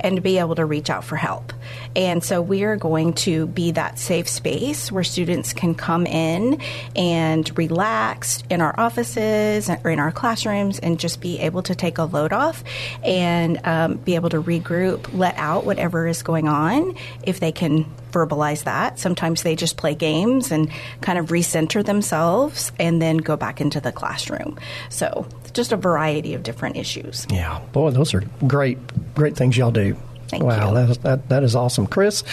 and 0.00 0.16
to 0.16 0.22
be 0.22 0.38
able 0.38 0.54
to 0.56 0.64
reach 0.64 0.90
out 0.90 1.04
for 1.04 1.16
help. 1.16 1.52
And 1.94 2.22
so 2.22 2.40
we 2.40 2.64
are 2.64 2.76
going 2.76 3.14
to 3.14 3.46
be 3.46 3.72
that 3.72 3.98
safe 3.98 4.28
space 4.28 4.90
where 4.90 5.04
students 5.04 5.52
can 5.52 5.74
come 5.74 6.06
in 6.06 6.60
and 6.96 7.56
relax 7.56 8.42
in 8.50 8.60
our 8.60 8.78
offices 8.78 9.70
or 9.84 9.90
in 9.90 9.98
our 9.98 10.12
classrooms 10.12 10.78
and 10.78 10.98
just 10.98 11.20
be 11.20 11.38
able 11.40 11.62
to 11.64 11.74
take 11.74 11.98
a 11.98 12.04
load 12.04 12.32
off 12.32 12.64
and 13.02 13.60
um, 13.64 13.96
be 13.96 14.14
able 14.14 14.30
to 14.30 14.42
regroup, 14.42 15.12
let 15.16 15.36
out 15.36 15.64
whatever 15.64 16.06
is 16.06 16.22
going 16.22 16.48
on 16.48 16.96
if 17.22 17.40
they 17.40 17.52
can 17.52 17.84
verbalize 18.12 18.64
that. 18.64 18.98
Sometimes 18.98 19.42
they 19.42 19.56
just 19.56 19.76
play 19.76 19.94
games 19.94 20.52
and 20.52 20.70
kind 21.00 21.18
of 21.18 21.28
recenter 21.28 21.84
themselves 21.84 22.70
and 22.78 23.00
then 23.00 23.16
go 23.16 23.36
back 23.36 23.60
into 23.60 23.80
the 23.80 23.92
classroom. 23.92 24.58
So 24.90 25.26
just 25.52 25.72
a 25.72 25.76
variety 25.76 26.34
of 26.34 26.42
different 26.42 26.76
issues. 26.76 27.26
Yeah, 27.30 27.60
boy, 27.72 27.90
those 27.90 28.14
are 28.14 28.22
great, 28.46 28.78
great 29.14 29.36
things 29.36 29.56
y'all 29.56 29.70
do. 29.70 29.96
Thank 30.32 30.44
wow, 30.44 30.70
you. 30.70 30.74
That, 30.74 30.88
is, 30.88 30.98
that, 30.98 31.28
that 31.28 31.42
is 31.42 31.54
awesome. 31.54 31.86
Chris, 31.86 32.24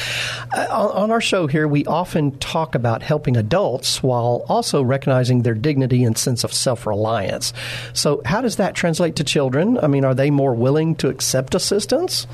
uh, 0.55 0.67
on, 0.71 0.91
on 0.91 1.11
our 1.11 1.19
show 1.19 1.47
here, 1.47 1.67
we 1.67 1.83
often 1.85 2.31
talk 2.39 2.73
about 2.73 3.03
helping 3.03 3.35
adults 3.35 4.01
while 4.01 4.45
also 4.47 4.81
recognizing 4.81 5.41
their 5.41 5.53
dignity 5.53 6.05
and 6.05 6.17
sense 6.17 6.45
of 6.45 6.53
self 6.53 6.87
reliance. 6.87 7.51
So, 7.91 8.21
how 8.23 8.39
does 8.39 8.55
that 8.55 8.73
translate 8.73 9.17
to 9.17 9.25
children? 9.25 9.77
I 9.77 9.87
mean, 9.87 10.05
are 10.05 10.15
they 10.15 10.31
more 10.31 10.53
willing 10.53 10.95
to 10.95 11.09
accept 11.09 11.55
assistance? 11.55 12.25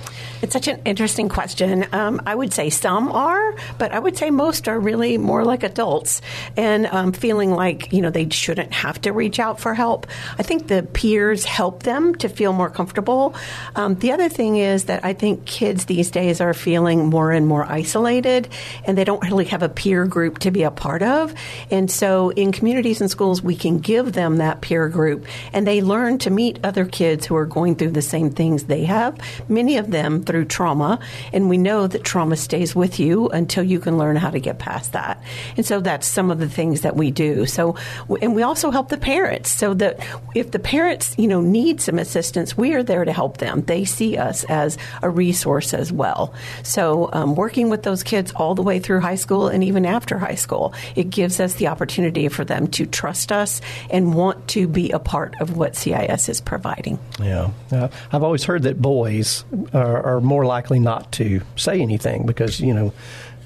It's 0.44 0.54
such 0.54 0.68
an 0.68 0.80
interesting 0.86 1.30
question. 1.30 1.88
Um, 1.92 2.22
I 2.28 2.36
would 2.36 2.54
say 2.54 2.70
some 2.70 3.12
are, 3.12 3.56
but 3.80 3.92
I 3.92 3.98
would 3.98 4.18
say 4.18 4.30
most 4.30 4.68
are 4.68 4.80
really 4.80 5.18
more 5.18 5.44
like 5.44 5.64
adults 5.64 6.22
and 6.56 6.86
um, 6.86 7.12
feeling 7.12 7.50
like 7.50 7.92
you 7.92 8.04
know 8.04 8.12
they 8.12 8.30
shouldn't 8.30 8.72
have 8.72 9.02
to 9.02 9.14
reach 9.14 9.40
out 9.40 9.60
for 9.60 9.74
help. 9.74 10.06
I 10.38 10.44
think 10.44 10.68
the 10.68 10.84
peers 10.84 11.44
help 11.44 11.82
them 11.82 12.14
to 12.16 12.30
feel 12.30 12.54
more 12.54 12.70
comfortable. 12.70 13.34
Um, 13.76 13.96
the 13.96 14.12
other 14.12 14.30
thing 14.30 14.58
is 14.58 14.84
that 14.84 15.04
I 15.04 15.14
think 15.14 15.55
kids 15.56 15.86
these 15.86 16.12
days 16.12 16.42
are 16.42 16.54
feeling 16.54 17.06
more 17.06 17.32
and 17.32 17.48
more 17.48 17.64
isolated, 17.64 18.50
and 18.84 18.98
they 18.98 19.06
don't 19.06 19.24
really 19.24 19.46
have 19.46 19.64
a 19.64 19.70
peer 19.70 20.06
group 20.06 20.40
to 20.40 20.52
be 20.52 20.64
a 20.64 20.70
part 20.70 21.02
of. 21.02 21.34
And 21.72 21.90
so, 21.90 22.32
in 22.32 22.52
communities 22.52 23.00
in 23.00 23.08
schools, 23.08 23.42
we 23.42 23.56
can 23.56 23.80
give 23.80 24.12
them 24.12 24.36
that 24.38 24.60
peer 24.60 24.90
group, 24.90 25.26
and 25.54 25.66
they 25.66 25.82
learn 25.82 26.18
to 26.20 26.30
meet 26.30 26.60
other 26.66 26.84
kids 26.84 27.26
who 27.26 27.38
are 27.38 27.46
going 27.46 27.76
through 27.76 27.92
the 27.92 28.02
same 28.02 28.32
things 28.32 28.66
they 28.66 28.84
have. 28.84 29.18
Many 29.48 29.78
of 29.78 29.92
them 29.92 30.24
through 30.26 30.46
trauma, 30.46 31.00
and 31.32 31.50
we 31.50 31.58
know 31.58 31.88
that 31.88 32.04
trauma 32.04 32.36
stays 32.36 32.76
with 32.76 33.00
you 33.00 33.30
until 33.30 33.64
you 33.64 33.80
can 33.80 33.98
learn 33.98 34.18
how 34.18 34.32
to 34.32 34.42
get 34.42 34.60
past 34.60 34.92
that. 34.92 35.24
And 35.56 35.66
so 35.66 35.80
that's 35.80 36.06
some 36.06 36.32
of 36.32 36.40
the 36.40 36.50
things 36.50 36.82
that 36.82 36.98
we 36.98 37.12
do. 37.12 37.46
So, 37.46 37.78
and 38.22 38.36
we 38.36 38.44
also 38.44 38.72
help 38.72 38.90
the 38.90 38.98
parents 38.98 39.52
so 39.52 39.74
that 39.76 40.06
if 40.36 40.52
the 40.52 40.60
parents, 40.60 41.16
you 41.18 41.30
know, 41.30 41.40
need 41.40 41.80
some 41.80 41.98
assistance, 41.98 42.58
we 42.58 42.74
are 42.74 42.84
there 42.84 43.06
to 43.06 43.14
help 43.14 43.38
them. 43.38 43.62
They 43.62 43.86
see 43.86 44.18
us 44.18 44.44
as 44.50 44.78
a 45.02 45.10
resource 45.10 45.45
as 45.74 45.92
well. 45.92 46.34
So, 46.64 47.10
um, 47.14 47.36
working 47.36 47.70
with 47.70 47.84
those 47.84 48.04
kids 48.04 48.32
all 48.36 48.56
the 48.56 48.62
way 48.62 48.80
through 48.80 49.02
high 49.02 49.16
school 49.16 49.48
and 49.48 49.64
even 49.64 49.86
after 49.86 50.18
high 50.18 50.36
school, 50.36 50.74
it 50.96 51.10
gives 51.10 51.40
us 51.40 51.56
the 51.56 51.68
opportunity 51.68 52.28
for 52.30 52.44
them 52.44 52.68
to 52.68 52.86
trust 52.86 53.32
us 53.32 53.62
and 53.90 54.14
want 54.14 54.48
to 54.50 54.68
be 54.68 54.92
a 54.92 55.00
part 55.00 55.36
of 55.40 55.58
what 55.58 55.76
CIS 55.76 56.30
is 56.30 56.42
providing. 56.42 57.00
Yeah, 57.20 57.52
uh, 57.72 57.90
I've 58.12 58.24
always 58.24 58.44
heard 58.44 58.64
that 58.64 58.82
boys 58.82 59.46
are, 59.74 60.04
are 60.04 60.22
more 60.22 60.46
likely 60.46 60.80
not 60.80 61.12
to 61.14 61.42
say 61.56 61.82
anything 61.82 62.26
because 62.26 62.60
you 62.60 62.74
know 62.74 62.94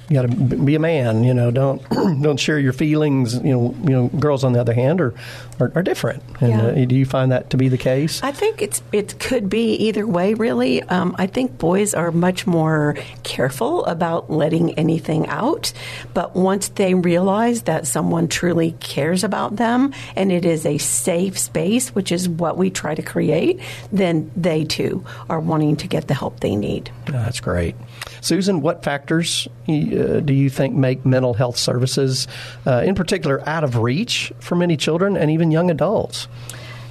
you 0.09 0.15
got 0.15 0.23
to 0.23 0.27
be 0.57 0.75
a 0.75 0.79
man. 0.79 1.23
You 1.23 1.33
know, 1.33 1.51
don't 1.51 1.81
don't 2.21 2.39
share 2.39 2.59
your 2.59 2.73
feelings. 2.73 3.35
You 3.35 3.51
know, 3.51 3.75
you 3.83 3.89
know, 3.89 4.07
girls 4.19 4.43
on 4.43 4.53
the 4.53 4.59
other 4.59 4.73
hand 4.73 4.99
are 5.01 5.13
are, 5.59 5.71
are 5.75 5.83
different. 5.83 6.23
And 6.41 6.49
Yeah. 6.51 6.81
uh, 6.83 6.85
do 6.85 6.95
you 6.95 7.05
find 7.05 7.31
that 7.31 7.49
to 7.51 7.57
be 7.57 7.69
the 7.69 7.77
case? 7.77 8.21
I 8.23 8.31
think 8.31 8.61
it's 8.61 8.81
it 8.91 9.19
could 9.19 9.49
be 9.49 9.73
either 9.75 10.05
way. 10.07 10.33
Really, 10.33 10.81
um, 10.83 11.15
I 11.17 11.27
think 11.27 11.57
boys 11.57 11.93
are 11.93 12.11
much 12.11 12.47
more 12.47 12.95
careful 13.23 13.85
about 13.85 14.29
letting 14.31 14.73
anything 14.79 15.27
out. 15.27 15.71
But 16.13 16.35
once 16.35 16.69
they 16.69 16.93
realize 16.93 17.63
that 17.63 17.85
someone 17.87 18.27
truly 18.27 18.71
cares 18.79 19.23
about 19.23 19.55
them 19.57 19.93
and 20.15 20.31
it 20.31 20.45
is 20.45 20.65
a 20.65 20.77
safe 20.79 21.37
space, 21.37 21.89
which 21.95 22.11
is 22.11 22.27
what 22.27 22.57
we 22.57 22.69
try 22.69 22.95
to 22.95 23.01
create, 23.01 23.59
then 23.91 24.31
they 24.35 24.63
too 24.65 25.03
are 25.29 25.39
wanting 25.39 25.75
to 25.77 25.87
get 25.87 26.07
the 26.07 26.13
help 26.13 26.39
they 26.39 26.55
need. 26.55 26.89
Oh, 27.07 27.11
that's 27.11 27.39
great. 27.39 27.75
Susan, 28.21 28.61
what 28.61 28.83
factors 28.83 29.47
uh, 29.67 30.19
do 30.19 30.33
you 30.33 30.49
think 30.49 30.75
make 30.75 31.05
mental 31.05 31.33
health 31.33 31.57
services, 31.57 32.27
uh, 32.65 32.83
in 32.85 32.95
particular, 32.95 33.47
out 33.47 33.63
of 33.63 33.77
reach 33.77 34.31
for 34.39 34.55
many 34.55 34.77
children 34.77 35.17
and 35.17 35.31
even 35.31 35.51
young 35.51 35.69
adults? 35.71 36.27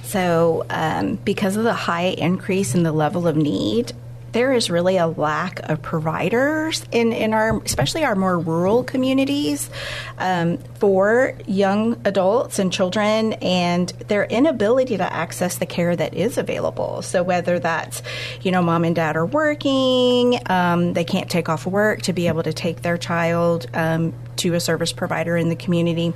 So, 0.03 0.65
um, 0.69 1.15
because 1.17 1.55
of 1.55 1.63
the 1.63 1.73
high 1.73 2.15
increase 2.17 2.73
in 2.73 2.83
the 2.83 2.91
level 2.91 3.27
of 3.27 3.35
need, 3.35 3.93
there 4.31 4.53
is 4.53 4.69
really 4.69 4.97
a 4.97 5.07
lack 5.07 5.59
of 5.69 5.81
providers 5.81 6.85
in, 6.91 7.13
in 7.13 7.33
our, 7.33 7.61
especially 7.63 8.03
our 8.03 8.15
more 8.15 8.39
rural 8.39 8.83
communities, 8.83 9.69
um, 10.17 10.57
for 10.75 11.33
young 11.47 11.99
adults 12.05 12.59
and 12.59 12.71
children, 12.71 13.33
and 13.33 13.89
their 14.07 14.25
inability 14.25 14.97
to 14.97 15.13
access 15.13 15.57
the 15.57 15.65
care 15.65 15.95
that 15.95 16.13
is 16.13 16.37
available. 16.37 17.01
So 17.01 17.23
whether 17.23 17.59
that's, 17.59 18.01
you 18.41 18.51
know, 18.51 18.61
mom 18.61 18.83
and 18.83 18.95
dad 18.95 19.15
are 19.15 19.25
working, 19.25 20.39
um, 20.47 20.93
they 20.93 21.03
can't 21.03 21.29
take 21.29 21.49
off 21.49 21.65
work 21.65 22.01
to 22.03 22.13
be 22.13 22.27
able 22.27 22.43
to 22.43 22.53
take 22.53 22.81
their 22.81 22.97
child 22.97 23.67
um, 23.73 24.13
to 24.37 24.53
a 24.53 24.59
service 24.59 24.93
provider 24.93 25.35
in 25.35 25.49
the 25.49 25.55
community 25.55 26.13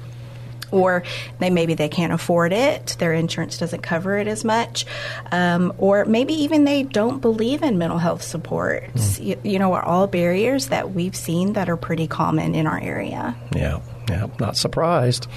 or 0.74 1.04
they 1.40 1.50
maybe 1.50 1.74
they 1.74 1.90
can't 1.90 2.12
afford 2.12 2.52
it 2.52 2.96
their 3.00 3.14
insurance 3.14 3.58
doesn't 3.58 3.82
cover 3.82 4.18
it 4.18 4.28
as 4.28 4.44
much 4.44 4.86
um, 5.32 5.74
or 5.78 6.06
maybe 6.06 6.34
even 6.34 6.64
they 6.64 6.84
don't 6.84 7.20
believe 7.20 7.62
in 7.64 7.78
mental 7.78 7.98
health 7.98 8.22
supports. 8.22 9.20
You, 9.20 9.40
you 9.44 9.60
know 9.60 9.74
are 9.74 9.84
all 9.84 10.08
barriers 10.08 10.68
that 10.68 10.94
we've 10.94 11.16
seen 11.16 11.54
that 11.54 11.70
are 11.70 11.78
pretty 11.78 12.08
common 12.08 12.56
in 12.56 12.68
our 12.68 12.80
area. 12.80 13.36
Yeah, 13.56 13.82
yeah, 14.10 14.28
not 14.40 14.58
surprised. 14.58 15.28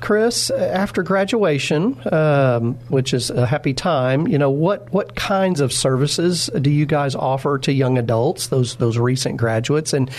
Chris, 0.00 0.50
after 0.50 1.02
graduation, 1.02 1.96
um, 2.12 2.74
which 2.88 3.12
is 3.14 3.30
a 3.30 3.46
happy 3.46 3.74
time, 3.74 4.26
you 4.26 4.38
know 4.38 4.50
what 4.50 4.92
what 4.92 5.14
kinds 5.14 5.60
of 5.60 5.72
services 5.72 6.50
do 6.60 6.70
you 6.70 6.86
guys 6.86 7.14
offer 7.14 7.58
to 7.58 7.72
young 7.72 7.98
adults, 7.98 8.48
those 8.48 8.76
those 8.76 8.98
recent 8.98 9.36
graduates, 9.36 9.92
and 9.92 10.10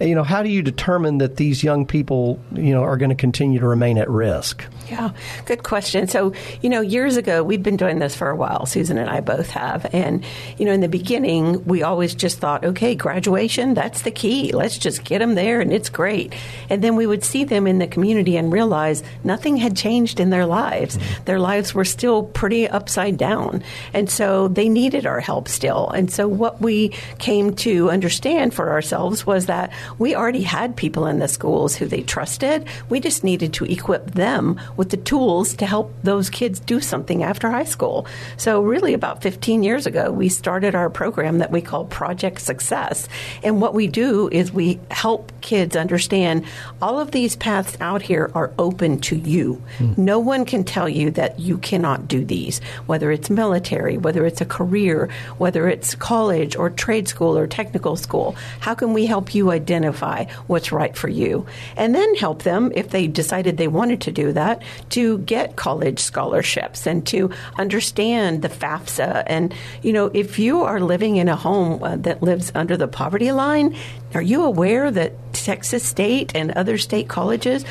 you 0.00 0.14
know 0.14 0.24
how 0.24 0.42
do 0.42 0.48
you 0.48 0.62
determine 0.62 1.18
that 1.18 1.36
these 1.36 1.62
young 1.62 1.86
people 1.86 2.38
you 2.52 2.72
know 2.72 2.82
are 2.82 2.96
going 2.96 3.10
to 3.10 3.16
continue 3.16 3.58
to 3.60 3.66
remain 3.66 3.98
at 3.98 4.08
risk? 4.08 4.64
Yeah, 4.90 5.10
good 5.44 5.62
question. 5.62 6.08
So, 6.08 6.32
you 6.62 6.70
know, 6.70 6.80
years 6.80 7.16
ago, 7.16 7.42
we've 7.42 7.62
been 7.62 7.76
doing 7.76 7.98
this 7.98 8.14
for 8.16 8.30
a 8.30 8.36
while. 8.36 8.66
Susan 8.66 8.96
and 8.98 9.10
I 9.10 9.20
both 9.20 9.50
have. 9.50 9.86
And, 9.92 10.24
you 10.56 10.64
know, 10.64 10.72
in 10.72 10.80
the 10.80 10.88
beginning, 10.88 11.64
we 11.66 11.82
always 11.82 12.14
just 12.14 12.38
thought, 12.38 12.64
okay, 12.64 12.94
graduation, 12.94 13.74
that's 13.74 14.02
the 14.02 14.10
key. 14.10 14.52
Let's 14.52 14.78
just 14.78 15.04
get 15.04 15.18
them 15.18 15.34
there 15.34 15.60
and 15.60 15.72
it's 15.72 15.88
great. 15.88 16.34
And 16.70 16.82
then 16.82 16.96
we 16.96 17.06
would 17.06 17.24
see 17.24 17.44
them 17.44 17.66
in 17.66 17.78
the 17.78 17.86
community 17.86 18.36
and 18.36 18.52
realize 18.52 19.02
nothing 19.28 19.56
had 19.56 19.76
changed 19.76 20.18
in 20.18 20.30
their 20.30 20.46
lives. 20.46 20.96
Mm-hmm. 20.96 21.24
Their 21.26 21.38
lives 21.38 21.74
were 21.74 21.84
still 21.84 22.24
pretty 22.24 22.66
upside 22.66 23.16
down. 23.16 23.62
And 23.94 24.10
so 24.10 24.48
they 24.48 24.68
needed 24.68 25.06
our 25.06 25.20
help 25.20 25.46
still. 25.46 25.90
And 25.90 26.10
so 26.10 26.26
what 26.26 26.60
we 26.60 26.88
came 27.18 27.54
to 27.56 27.90
understand 27.90 28.54
for 28.54 28.70
ourselves 28.70 29.24
was 29.26 29.46
that 29.46 29.70
we 29.98 30.16
already 30.16 30.42
had 30.42 30.74
people 30.74 31.06
in 31.06 31.20
the 31.20 31.28
schools 31.28 31.76
who 31.76 31.86
they 31.86 32.02
trusted. 32.02 32.66
We 32.88 32.98
just 32.98 33.22
needed 33.22 33.52
to 33.54 33.64
equip 33.66 34.12
them 34.12 34.60
with 34.76 34.90
the 34.90 34.96
tools 34.96 35.54
to 35.56 35.66
help 35.66 35.94
those 36.02 36.30
kids 36.30 36.58
do 36.58 36.80
something 36.80 37.22
after 37.22 37.50
high 37.50 37.64
school. 37.64 38.06
So, 38.38 38.62
really, 38.62 38.94
about 38.94 39.22
15 39.22 39.62
years 39.62 39.86
ago, 39.86 40.10
we 40.10 40.28
started 40.28 40.74
our 40.74 40.88
program 40.88 41.38
that 41.38 41.50
we 41.50 41.60
call 41.60 41.84
Project 41.84 42.40
Success. 42.40 43.08
And 43.42 43.60
what 43.60 43.74
we 43.74 43.86
do 43.86 44.28
is 44.32 44.52
we 44.52 44.80
help 44.90 45.32
kids 45.42 45.76
understand 45.76 46.44
all 46.80 46.98
of 46.98 47.10
these 47.10 47.36
paths 47.36 47.76
out 47.80 48.00
here 48.00 48.30
are 48.34 48.52
open 48.58 49.00
to 49.00 49.17
you. 49.26 49.62
Mm. 49.78 49.98
No 49.98 50.18
one 50.18 50.44
can 50.44 50.64
tell 50.64 50.88
you 50.88 51.10
that 51.12 51.38
you 51.38 51.58
cannot 51.58 52.08
do 52.08 52.24
these, 52.24 52.60
whether 52.86 53.10
it's 53.10 53.30
military, 53.30 53.98
whether 53.98 54.24
it's 54.24 54.40
a 54.40 54.46
career, 54.46 55.08
whether 55.38 55.68
it's 55.68 55.94
college 55.94 56.56
or 56.56 56.70
trade 56.70 57.08
school 57.08 57.36
or 57.36 57.46
technical 57.46 57.96
school. 57.96 58.36
How 58.60 58.74
can 58.74 58.92
we 58.92 59.06
help 59.06 59.34
you 59.34 59.50
identify 59.50 60.26
what's 60.46 60.72
right 60.72 60.96
for 60.96 61.08
you? 61.08 61.46
And 61.76 61.94
then 61.94 62.14
help 62.16 62.42
them, 62.42 62.72
if 62.74 62.90
they 62.90 63.06
decided 63.06 63.56
they 63.56 63.68
wanted 63.68 64.00
to 64.02 64.12
do 64.12 64.32
that, 64.32 64.62
to 64.90 65.18
get 65.18 65.56
college 65.56 65.98
scholarships 65.98 66.86
and 66.86 67.06
to 67.08 67.30
understand 67.58 68.42
the 68.42 68.48
FAFSA. 68.48 69.24
And, 69.26 69.54
you 69.82 69.92
know, 69.92 70.10
if 70.14 70.38
you 70.38 70.62
are 70.62 70.80
living 70.80 71.16
in 71.16 71.28
a 71.28 71.36
home 71.36 71.82
uh, 71.82 71.96
that 71.96 72.22
lives 72.22 72.52
under 72.54 72.76
the 72.76 72.88
poverty 72.88 73.32
line, 73.32 73.76
are 74.14 74.22
you 74.22 74.44
aware 74.44 74.90
that 74.90 75.12
Texas 75.32 75.84
State 75.84 76.32
and 76.34 76.50
other 76.52 76.78
state 76.78 77.08
colleges 77.08 77.64